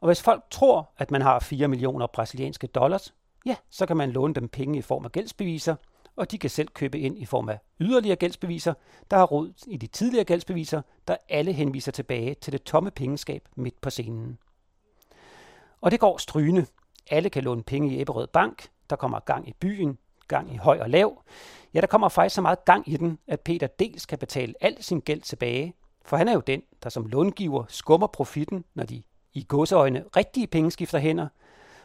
Og 0.00 0.06
hvis 0.06 0.22
folk 0.22 0.44
tror, 0.50 0.90
at 0.98 1.10
man 1.10 1.22
har 1.22 1.38
4 1.38 1.68
millioner 1.68 2.06
brasilianske 2.06 2.66
dollars, 2.66 3.14
ja, 3.46 3.56
så 3.70 3.86
kan 3.86 3.96
man 3.96 4.10
låne 4.10 4.34
dem 4.34 4.48
penge 4.48 4.78
i 4.78 4.82
form 4.82 5.04
af 5.04 5.12
gældsbeviser, 5.12 5.76
og 6.16 6.30
de 6.30 6.38
kan 6.38 6.50
selv 6.50 6.68
købe 6.68 6.98
ind 6.98 7.18
i 7.18 7.24
form 7.24 7.48
af 7.48 7.58
yderligere 7.80 8.16
gældsbeviser, 8.16 8.74
der 9.10 9.16
har 9.16 9.24
rod 9.24 9.52
i 9.66 9.76
de 9.76 9.86
tidligere 9.86 10.24
gældsbeviser, 10.24 10.82
der 11.08 11.16
alle 11.28 11.52
henviser 11.52 11.92
tilbage 11.92 12.34
til 12.34 12.52
det 12.52 12.62
tomme 12.62 12.90
pengeskab 12.90 13.48
midt 13.56 13.80
på 13.80 13.90
scenen. 13.90 14.38
Og 15.80 15.90
det 15.90 16.00
går 16.00 16.18
strygende. 16.18 16.66
Alle 17.10 17.30
kan 17.30 17.44
låne 17.44 17.62
penge 17.62 17.96
i 17.96 18.00
Ebberød 18.00 18.26
Bank. 18.26 18.68
der 18.90 18.96
kommer 18.96 19.20
gang 19.20 19.48
i 19.48 19.52
byen, 19.60 19.98
gang 20.28 20.54
i 20.54 20.56
høj 20.56 20.78
og 20.78 20.90
lav. 20.90 21.22
Ja, 21.74 21.80
der 21.80 21.86
kommer 21.86 22.08
faktisk 22.08 22.34
så 22.34 22.40
meget 22.40 22.64
gang 22.64 22.88
i 22.88 22.96
den, 22.96 23.18
at 23.26 23.40
Peter 23.40 23.66
dels 23.66 24.06
kan 24.06 24.18
betale 24.18 24.54
al 24.60 24.82
sin 24.82 25.00
gæld 25.00 25.20
tilbage, 25.20 25.74
for 26.04 26.16
han 26.16 26.28
er 26.28 26.32
jo 26.32 26.40
den, 26.40 26.62
der 26.82 26.90
som 26.90 27.06
långiver 27.06 27.64
skummer 27.68 28.06
profitten, 28.06 28.64
når 28.74 28.84
de 28.84 29.02
i 29.34 29.44
godseøjne 29.48 30.04
rigtige 30.16 30.46
penge 30.46 30.70
skifter 30.70 30.98
hænder, 30.98 31.28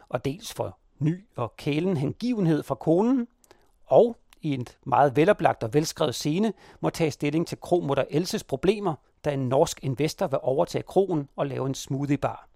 og 0.08 0.24
dels 0.24 0.52
for 0.52 0.78
ny 0.98 1.26
og 1.36 1.56
kælen 1.56 1.96
hengivenhed 1.96 2.62
fra 2.62 2.74
konen, 2.74 3.28
og 3.86 4.16
i 4.42 4.54
en 4.54 4.66
meget 4.86 5.16
veloplagt 5.16 5.62
og 5.62 5.74
velskrevet 5.74 6.14
scene 6.14 6.52
må 6.80 6.90
tage 6.90 7.10
stilling 7.10 7.46
til 7.46 7.60
kromutter 7.60 8.04
Elses 8.10 8.44
problemer, 8.44 8.94
da 9.24 9.32
en 9.32 9.48
norsk 9.48 9.84
investor 9.84 10.26
vil 10.26 10.38
overtage 10.42 10.82
kronen 10.82 11.28
og 11.36 11.46
lave 11.46 11.66
en 11.66 11.74
smoothiebar. 11.74 12.48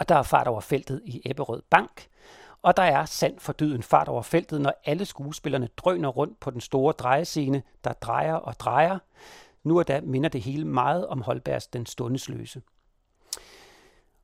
Og 0.00 0.08
der 0.08 0.14
er 0.14 0.22
fart 0.22 0.48
over 0.48 0.60
feltet 0.60 1.02
i 1.04 1.22
Ebberød 1.24 1.62
Bank, 1.70 2.08
og 2.62 2.76
der 2.76 2.82
er 2.82 3.04
sand 3.04 3.38
for 3.38 3.52
dyden 3.52 3.82
fart 3.82 4.08
over 4.08 4.22
feltet, 4.22 4.60
når 4.60 4.72
alle 4.84 5.04
skuespillerne 5.04 5.68
drøner 5.76 6.08
rundt 6.08 6.40
på 6.40 6.50
den 6.50 6.60
store 6.60 6.92
drejescene, 6.92 7.62
der 7.84 7.92
drejer 7.92 8.34
og 8.34 8.60
drejer. 8.60 8.98
Nu 9.62 9.78
og 9.78 9.88
da 9.88 10.00
minder 10.00 10.28
det 10.28 10.42
hele 10.42 10.64
meget 10.64 11.06
om 11.06 11.22
Holbergs 11.22 11.66
Den 11.66 11.86
Stundesløse. 11.86 12.62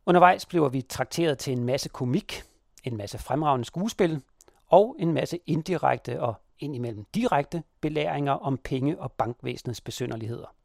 Undervejs 0.06 0.46
bliver 0.46 0.68
vi 0.68 0.82
trakteret 0.82 1.38
til 1.38 1.52
en 1.52 1.64
masse 1.64 1.88
komik, 1.88 2.42
en 2.84 2.96
masse 2.96 3.18
fremragende 3.18 3.64
skuespil 3.64 4.22
og 4.66 4.96
en 4.98 5.12
masse 5.12 5.38
indirekte 5.46 6.20
og 6.20 6.34
indimellem 6.58 7.04
direkte 7.14 7.62
belæringer 7.80 8.32
om 8.32 8.58
penge- 8.58 9.00
og 9.00 9.12
bankvæsenets 9.12 9.80
besynderligheder. 9.80 10.55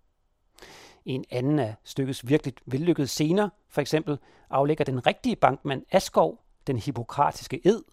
En 1.05 1.25
anden 1.31 1.59
af 1.59 1.75
stykkets 1.83 2.27
virkelig 2.27 2.53
vellykkede 2.65 3.07
scener, 3.07 3.49
for 3.69 3.81
eksempel, 3.81 4.17
aflægger 4.49 4.85
den 4.85 5.07
rigtige 5.07 5.35
bankmand 5.35 5.85
Askov 5.91 6.43
den 6.67 6.77
hippokratiske 6.77 7.67
ed, 7.67 7.83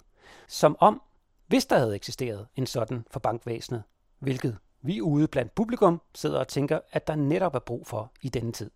som 0.49 0.77
om, 0.81 1.03
hvis 1.47 1.67
der 1.67 1.79
havde 1.79 1.95
eksisteret 1.95 2.47
en 2.57 2.67
sådan 2.67 3.07
for 3.11 3.21
bankvæsenet, 3.21 3.83
hvilket 4.19 4.59
vi 4.83 5.01
ude 5.01 5.29
blandt 5.29 5.55
publikum 5.55 6.01
sidder 6.15 6.39
og 6.39 6.49
tænker, 6.49 6.81
at 6.93 7.07
der 7.07 7.15
netop 7.15 7.55
er 7.55 7.59
brug 7.59 7.87
for 7.87 8.13
i 8.23 8.29
denne 8.29 8.53
tid. 8.53 8.71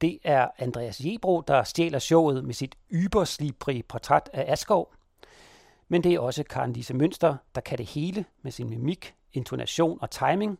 Det 0.00 0.18
er 0.24 0.48
Andreas 0.58 1.00
Jebro, 1.04 1.40
der 1.40 1.62
stjæler 1.62 1.98
showet 1.98 2.44
med 2.44 2.54
sit 2.54 2.76
yberslibri 2.92 3.82
portræt 3.82 4.30
af 4.32 4.52
Askov, 4.52 4.94
men 5.88 6.04
det 6.04 6.14
er 6.14 6.20
også 6.20 6.44
Karen 6.44 6.72
Lise 6.72 6.94
Mønster, 6.94 7.36
der 7.54 7.60
kan 7.60 7.78
det 7.78 7.86
hele 7.86 8.24
med 8.42 8.52
sin 8.52 8.70
mimik, 8.70 9.14
intonation 9.32 9.98
og 10.00 10.10
timing. 10.10 10.58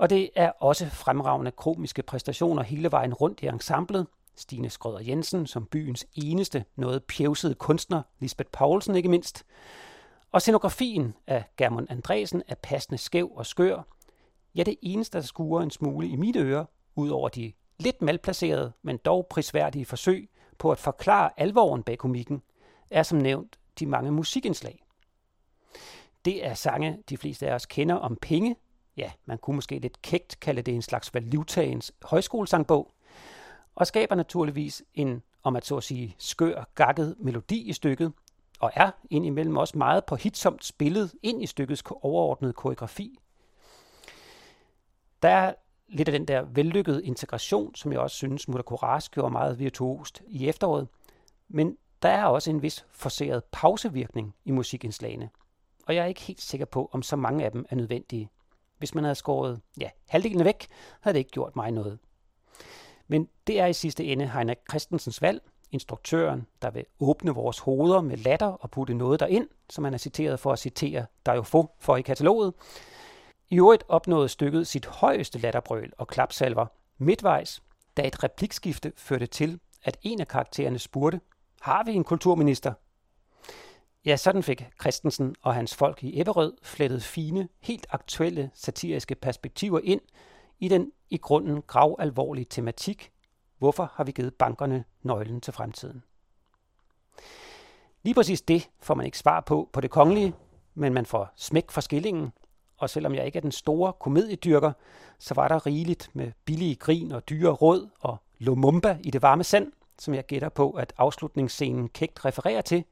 Og 0.00 0.10
det 0.10 0.30
er 0.34 0.50
også 0.50 0.86
fremragende 0.86 1.50
komiske 1.50 2.02
præstationer 2.02 2.62
hele 2.62 2.90
vejen 2.90 3.14
rundt 3.14 3.42
i 3.42 3.46
ensemblet. 3.46 4.06
Stine 4.36 4.70
Skrøder 4.70 5.00
Jensen 5.00 5.46
som 5.46 5.66
byens 5.66 6.06
eneste 6.14 6.64
noget 6.76 7.04
pjevsede 7.04 7.54
kunstner, 7.54 8.02
Lisbeth 8.18 8.50
Poulsen 8.50 8.96
ikke 8.96 9.08
mindst. 9.08 9.44
Og 10.32 10.42
scenografien 10.42 11.14
af 11.26 11.44
Germund 11.56 11.86
Andresen 11.90 12.42
er 12.48 12.54
passende 12.62 12.98
skæv 12.98 13.32
og 13.34 13.46
skør. 13.46 13.82
Ja, 14.54 14.62
det 14.62 14.76
eneste, 14.82 15.18
der 15.18 15.24
skuer 15.24 15.62
en 15.62 15.70
smule 15.70 16.08
i 16.08 16.16
mine 16.16 16.38
ører, 16.38 16.64
ud 16.96 17.08
over 17.08 17.28
de 17.28 17.52
lidt 17.78 18.02
malplacerede, 18.02 18.72
men 18.82 18.96
dog 18.96 19.26
prisværdige 19.30 19.86
forsøg 19.86 20.30
på 20.58 20.70
at 20.70 20.78
forklare 20.78 21.30
alvoren 21.36 21.82
bag 21.82 21.98
komikken, 21.98 22.42
er 22.90 23.02
som 23.02 23.18
nævnt 23.18 23.58
de 23.78 23.86
mange 23.86 24.10
musikindslag. 24.10 24.82
Det 26.24 26.46
er 26.46 26.54
sange, 26.54 26.98
de 27.08 27.16
fleste 27.16 27.48
af 27.48 27.54
os 27.54 27.66
kender 27.66 27.94
om 27.94 28.16
penge. 28.22 28.56
Ja, 28.96 29.12
man 29.24 29.38
kunne 29.38 29.54
måske 29.54 29.78
lidt 29.78 30.02
kægt 30.02 30.40
kalde 30.40 30.62
det 30.62 30.74
en 30.74 30.82
slags 30.82 31.14
valutaens 31.14 31.92
højskolesangbog. 32.02 32.90
Og 33.74 33.86
skaber 33.86 34.14
naturligvis 34.14 34.82
en, 34.94 35.22
om 35.42 35.56
at 35.56 35.66
så 35.66 35.76
at 35.76 35.82
sige, 35.82 36.14
skør, 36.18 36.64
gakket 36.74 37.16
melodi 37.18 37.68
i 37.68 37.72
stykket, 37.72 38.12
og 38.60 38.70
er 38.74 38.90
indimellem 39.10 39.56
også 39.56 39.78
meget 39.78 40.04
på 40.04 40.16
hitsomt 40.16 40.64
spillet 40.64 41.14
ind 41.22 41.42
i 41.42 41.46
stykkets 41.46 41.82
overordnede 42.02 42.52
koreografi. 42.52 43.18
Der 45.22 45.28
er 45.28 45.54
lidt 45.88 46.08
af 46.08 46.12
den 46.12 46.28
der 46.28 46.42
vellykkede 46.42 47.04
integration, 47.04 47.74
som 47.74 47.92
jeg 47.92 48.00
også 48.00 48.16
synes, 48.16 48.48
Mutter 48.48 48.62
Courage 48.62 49.08
gjorde 49.10 49.30
meget 49.30 49.58
virtuost 49.58 50.22
i 50.26 50.48
efteråret. 50.48 50.88
Men 51.48 51.76
der 52.02 52.08
er 52.08 52.24
også 52.24 52.50
en 52.50 52.62
vis 52.62 52.86
forceret 52.90 53.44
pausevirkning 53.44 54.34
i 54.44 54.50
musikindslagene, 54.50 55.30
og 55.86 55.94
jeg 55.94 56.02
er 56.02 56.06
ikke 56.06 56.20
helt 56.20 56.40
sikker 56.40 56.66
på, 56.66 56.90
om 56.92 57.02
så 57.02 57.16
mange 57.16 57.44
af 57.44 57.52
dem 57.52 57.66
er 57.70 57.76
nødvendige. 57.76 58.30
Hvis 58.80 58.94
man 58.94 59.04
havde 59.04 59.14
skåret 59.14 59.60
ja, 59.80 59.90
halvdelen 60.08 60.44
væk, 60.44 60.66
havde 61.00 61.14
det 61.14 61.18
ikke 61.18 61.30
gjort 61.30 61.56
mig 61.56 61.70
noget. 61.70 61.98
Men 63.08 63.28
det 63.46 63.60
er 63.60 63.66
i 63.66 63.72
sidste 63.72 64.04
ende 64.04 64.28
Heiner 64.28 64.54
Christensens 64.70 65.22
valg, 65.22 65.42
instruktøren, 65.70 66.46
der 66.62 66.70
vil 66.70 66.84
åbne 67.00 67.30
vores 67.30 67.58
hoveder 67.58 68.00
med 68.00 68.16
latter 68.16 68.46
og 68.46 68.70
putte 68.70 68.94
noget 68.94 69.20
derind, 69.20 69.48
som 69.70 69.84
han 69.84 69.94
er 69.94 69.98
citeret 69.98 70.40
for 70.40 70.52
at 70.52 70.58
citere 70.58 71.06
der 71.26 71.34
jo 71.34 71.42
få 71.42 71.70
for 71.78 71.96
i 71.96 72.02
kataloget. 72.02 72.54
I 73.48 73.56
øvrigt 73.56 73.84
opnåede 73.88 74.28
stykket 74.28 74.66
sit 74.66 74.86
højeste 74.86 75.38
latterbrøl 75.38 75.92
og 75.98 76.08
klapsalver 76.08 76.66
midtvejs, 76.98 77.62
da 77.96 78.06
et 78.06 78.24
replikskifte 78.24 78.92
førte 78.96 79.26
til, 79.26 79.60
at 79.84 79.96
en 80.02 80.20
af 80.20 80.28
karaktererne 80.28 80.78
spurgte, 80.78 81.20
har 81.60 81.84
vi 81.84 81.92
en 81.92 82.04
kulturminister? 82.04 82.72
Ja, 84.04 84.16
sådan 84.16 84.42
fik 84.42 84.66
Christensen 84.80 85.34
og 85.42 85.54
hans 85.54 85.74
folk 85.74 86.04
i 86.04 86.20
Ebberød 86.20 86.56
flettet 86.62 87.02
fine, 87.02 87.48
helt 87.60 87.86
aktuelle 87.90 88.50
satiriske 88.54 89.14
perspektiver 89.14 89.80
ind 89.84 90.00
i 90.58 90.68
den 90.68 90.92
i 91.10 91.16
grunden 91.16 91.62
grav 91.62 91.96
alvorlige 91.98 92.46
tematik. 92.50 93.12
Hvorfor 93.58 93.92
har 93.94 94.04
vi 94.04 94.12
givet 94.12 94.34
bankerne 94.34 94.84
nøglen 95.02 95.40
til 95.40 95.52
fremtiden? 95.52 96.02
Lige 98.02 98.14
præcis 98.14 98.42
det 98.42 98.70
får 98.82 98.94
man 98.94 99.06
ikke 99.06 99.18
svar 99.18 99.40
på 99.40 99.70
på 99.72 99.80
det 99.80 99.90
kongelige, 99.90 100.34
men 100.74 100.94
man 100.94 101.06
får 101.06 101.32
smæk 101.36 101.70
for 101.70 101.80
skillingen, 101.80 102.32
og 102.76 102.90
selvom 102.90 103.14
jeg 103.14 103.26
ikke 103.26 103.36
er 103.36 103.40
den 103.40 103.52
store 103.52 103.92
komediedyrker, 103.92 104.72
så 105.18 105.34
var 105.34 105.48
der 105.48 105.66
rigeligt 105.66 106.10
med 106.12 106.32
billige 106.44 106.74
grin 106.74 107.12
og 107.12 107.28
dyre 107.28 107.52
råd 107.52 107.88
og 108.00 108.16
Lumumba 108.38 108.98
i 109.04 109.10
det 109.10 109.22
varme 109.22 109.44
sand, 109.44 109.72
som 109.98 110.14
jeg 110.14 110.26
gætter 110.26 110.48
på, 110.48 110.70
at 110.70 110.92
afslutningsscenen 110.98 111.88
kægt 111.88 112.24
refererer 112.24 112.60
til. 112.60 112.84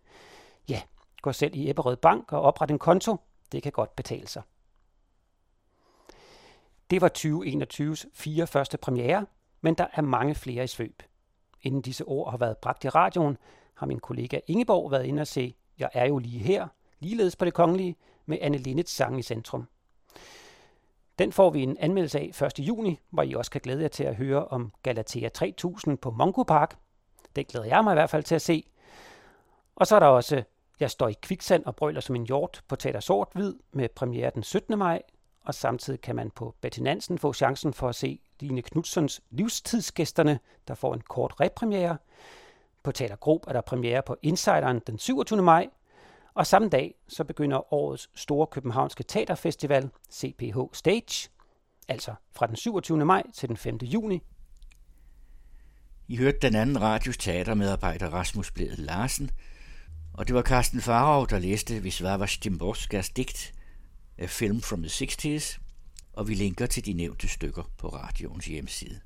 Ja, 0.69 0.83
gå 1.23 1.33
selv 1.33 1.55
i 1.57 1.71
Ebberød 1.71 1.97
Bank 1.97 2.33
og 2.33 2.43
opret 2.43 2.71
en 2.71 2.79
konto. 2.79 3.17
Det 3.53 3.63
kan 3.63 3.73
godt 3.73 3.97
betale 3.97 4.29
sig. 4.29 4.43
Det 6.91 7.01
var 7.01 7.11
2021's 7.19 8.11
fire 8.15 8.47
første 8.47 8.79
premiere, 8.79 9.27
men 9.61 9.75
der 9.75 9.87
er 9.93 10.03
mange 10.03 10.35
flere 10.35 10.65
i 10.65 10.67
svøb. 10.67 11.03
Inden 11.63 11.83
disse 11.83 12.05
ord 12.05 12.31
har 12.31 12.39
været 12.39 12.59
bragt 12.59 12.85
i 12.85 12.89
radioen, 12.89 13.37
har 13.75 13.87
min 13.87 14.01
kollega 14.01 14.41
Ingeborg 14.47 14.91
været 14.91 15.05
inde 15.05 15.21
og 15.21 15.27
se 15.27 15.55
Jeg 15.79 15.91
er 15.93 16.07
jo 16.07 16.19
lige 16.19 16.39
her, 16.39 16.69
ligeledes 17.01 17.37
på 17.37 17.45
det 17.45 17.55
kongelige, 17.55 17.97
med 18.27 18.39
Anne 18.41 18.59
Linnets 18.59 18.93
sang 18.93 19.19
i 19.19 19.23
centrum. 19.23 19.69
Den 21.19 21.33
får 21.33 21.51
vi 21.51 21.63
en 21.63 21.77
anmeldelse 21.77 22.19
af 22.21 22.43
1. 22.43 22.59
juni, 22.59 22.99
hvor 23.11 23.23
I 23.23 23.35
også 23.35 23.51
kan 23.51 23.61
glæde 23.61 23.83
jer 23.83 23.89
til 23.89 24.05
at 24.05 24.17
høre 24.17 24.45
om 24.45 24.73
Galatea 24.83 25.29
3000 25.29 25.99
på 25.99 26.11
Mongo 26.11 26.43
Park, 26.43 26.79
det 27.37 27.47
glæder 27.47 27.67
jeg 27.67 27.85
mig 27.85 27.93
i 27.93 27.95
hvert 27.95 28.11
fald 28.11 28.23
til 28.23 28.35
at 28.35 28.43
se. 28.43 28.71
Og 29.77 29.87
så 29.87 29.97
er 29.97 30.01
der 30.01 30.07
også 30.07 30.43
jeg 30.81 30.91
står 30.91 31.09
i 31.09 31.15
kviksand 31.23 31.65
og 31.65 31.77
brøler 31.77 32.01
som 32.01 32.17
en 32.17 32.27
hjort 32.27 32.63
på 32.69 32.77
Teater 32.77 33.01
Sort 33.01 33.29
Hvid 33.35 33.55
med 33.73 33.89
premiere 33.89 34.31
den 34.35 34.43
17. 34.43 34.79
maj, 34.79 35.03
og 35.45 35.55
samtidig 35.55 36.01
kan 36.01 36.17
man 36.17 36.31
på 36.31 36.55
Betty 36.61 36.81
Nansen 36.81 37.19
få 37.19 37.33
chancen 37.33 37.73
for 37.73 37.89
at 37.89 37.95
se 37.95 38.21
Line 38.41 38.63
Knudsons 38.63 39.21
livstidsgæsterne, 39.31 40.39
der 40.69 40.75
får 40.75 40.95
en 40.95 41.01
kort 41.01 41.35
repremiere. 41.41 41.97
På 42.83 42.93
Teater 42.93 43.17
Grob 43.17 43.45
er 43.49 43.53
der 43.53 43.61
premiere 43.61 44.03
på 44.03 44.17
Insideren 44.23 44.83
den 44.87 44.99
27. 44.99 45.43
maj, 45.43 45.69
og 46.35 46.47
samme 46.47 46.69
dag 46.69 46.95
så 47.09 47.25
begynder 47.25 47.75
årets 47.75 48.11
store 48.15 48.47
københavnske 48.47 49.03
teaterfestival, 49.03 49.91
CPH 50.13 50.59
Stage, 50.73 51.31
altså 51.89 52.15
fra 52.33 52.47
den 52.47 52.57
27. 52.57 53.05
maj 53.05 53.23
til 53.35 53.49
den 53.49 53.57
5. 53.57 53.77
juni 53.77 54.23
i 56.09 56.17
hørte 56.17 56.39
den 56.43 56.55
anden 56.55 56.83
radios 56.83 57.17
teatermedarbejder 57.17 58.09
Rasmus 58.09 58.51
Blæde 58.51 58.77
Larsen, 58.77 59.31
og 60.19 60.27
det 60.27 60.35
var 60.35 60.43
Carsten 60.43 60.81
Farov, 60.81 61.29
der 61.29 61.39
læste 61.39 61.83
Visvava 61.83 62.27
Stimborskas 62.27 63.11
digt 63.11 63.55
A 64.19 64.27
Film 64.27 64.61
from 64.63 64.83
the 64.83 65.07
60s, 65.07 65.59
og 66.13 66.29
vi 66.29 66.35
linker 66.35 66.67
til 66.67 66.87
de 66.87 66.93
nævnte 66.93 67.29
stykker 67.29 67.63
på 67.79 67.89
radioens 67.89 68.47
hjemmeside. 68.47 69.01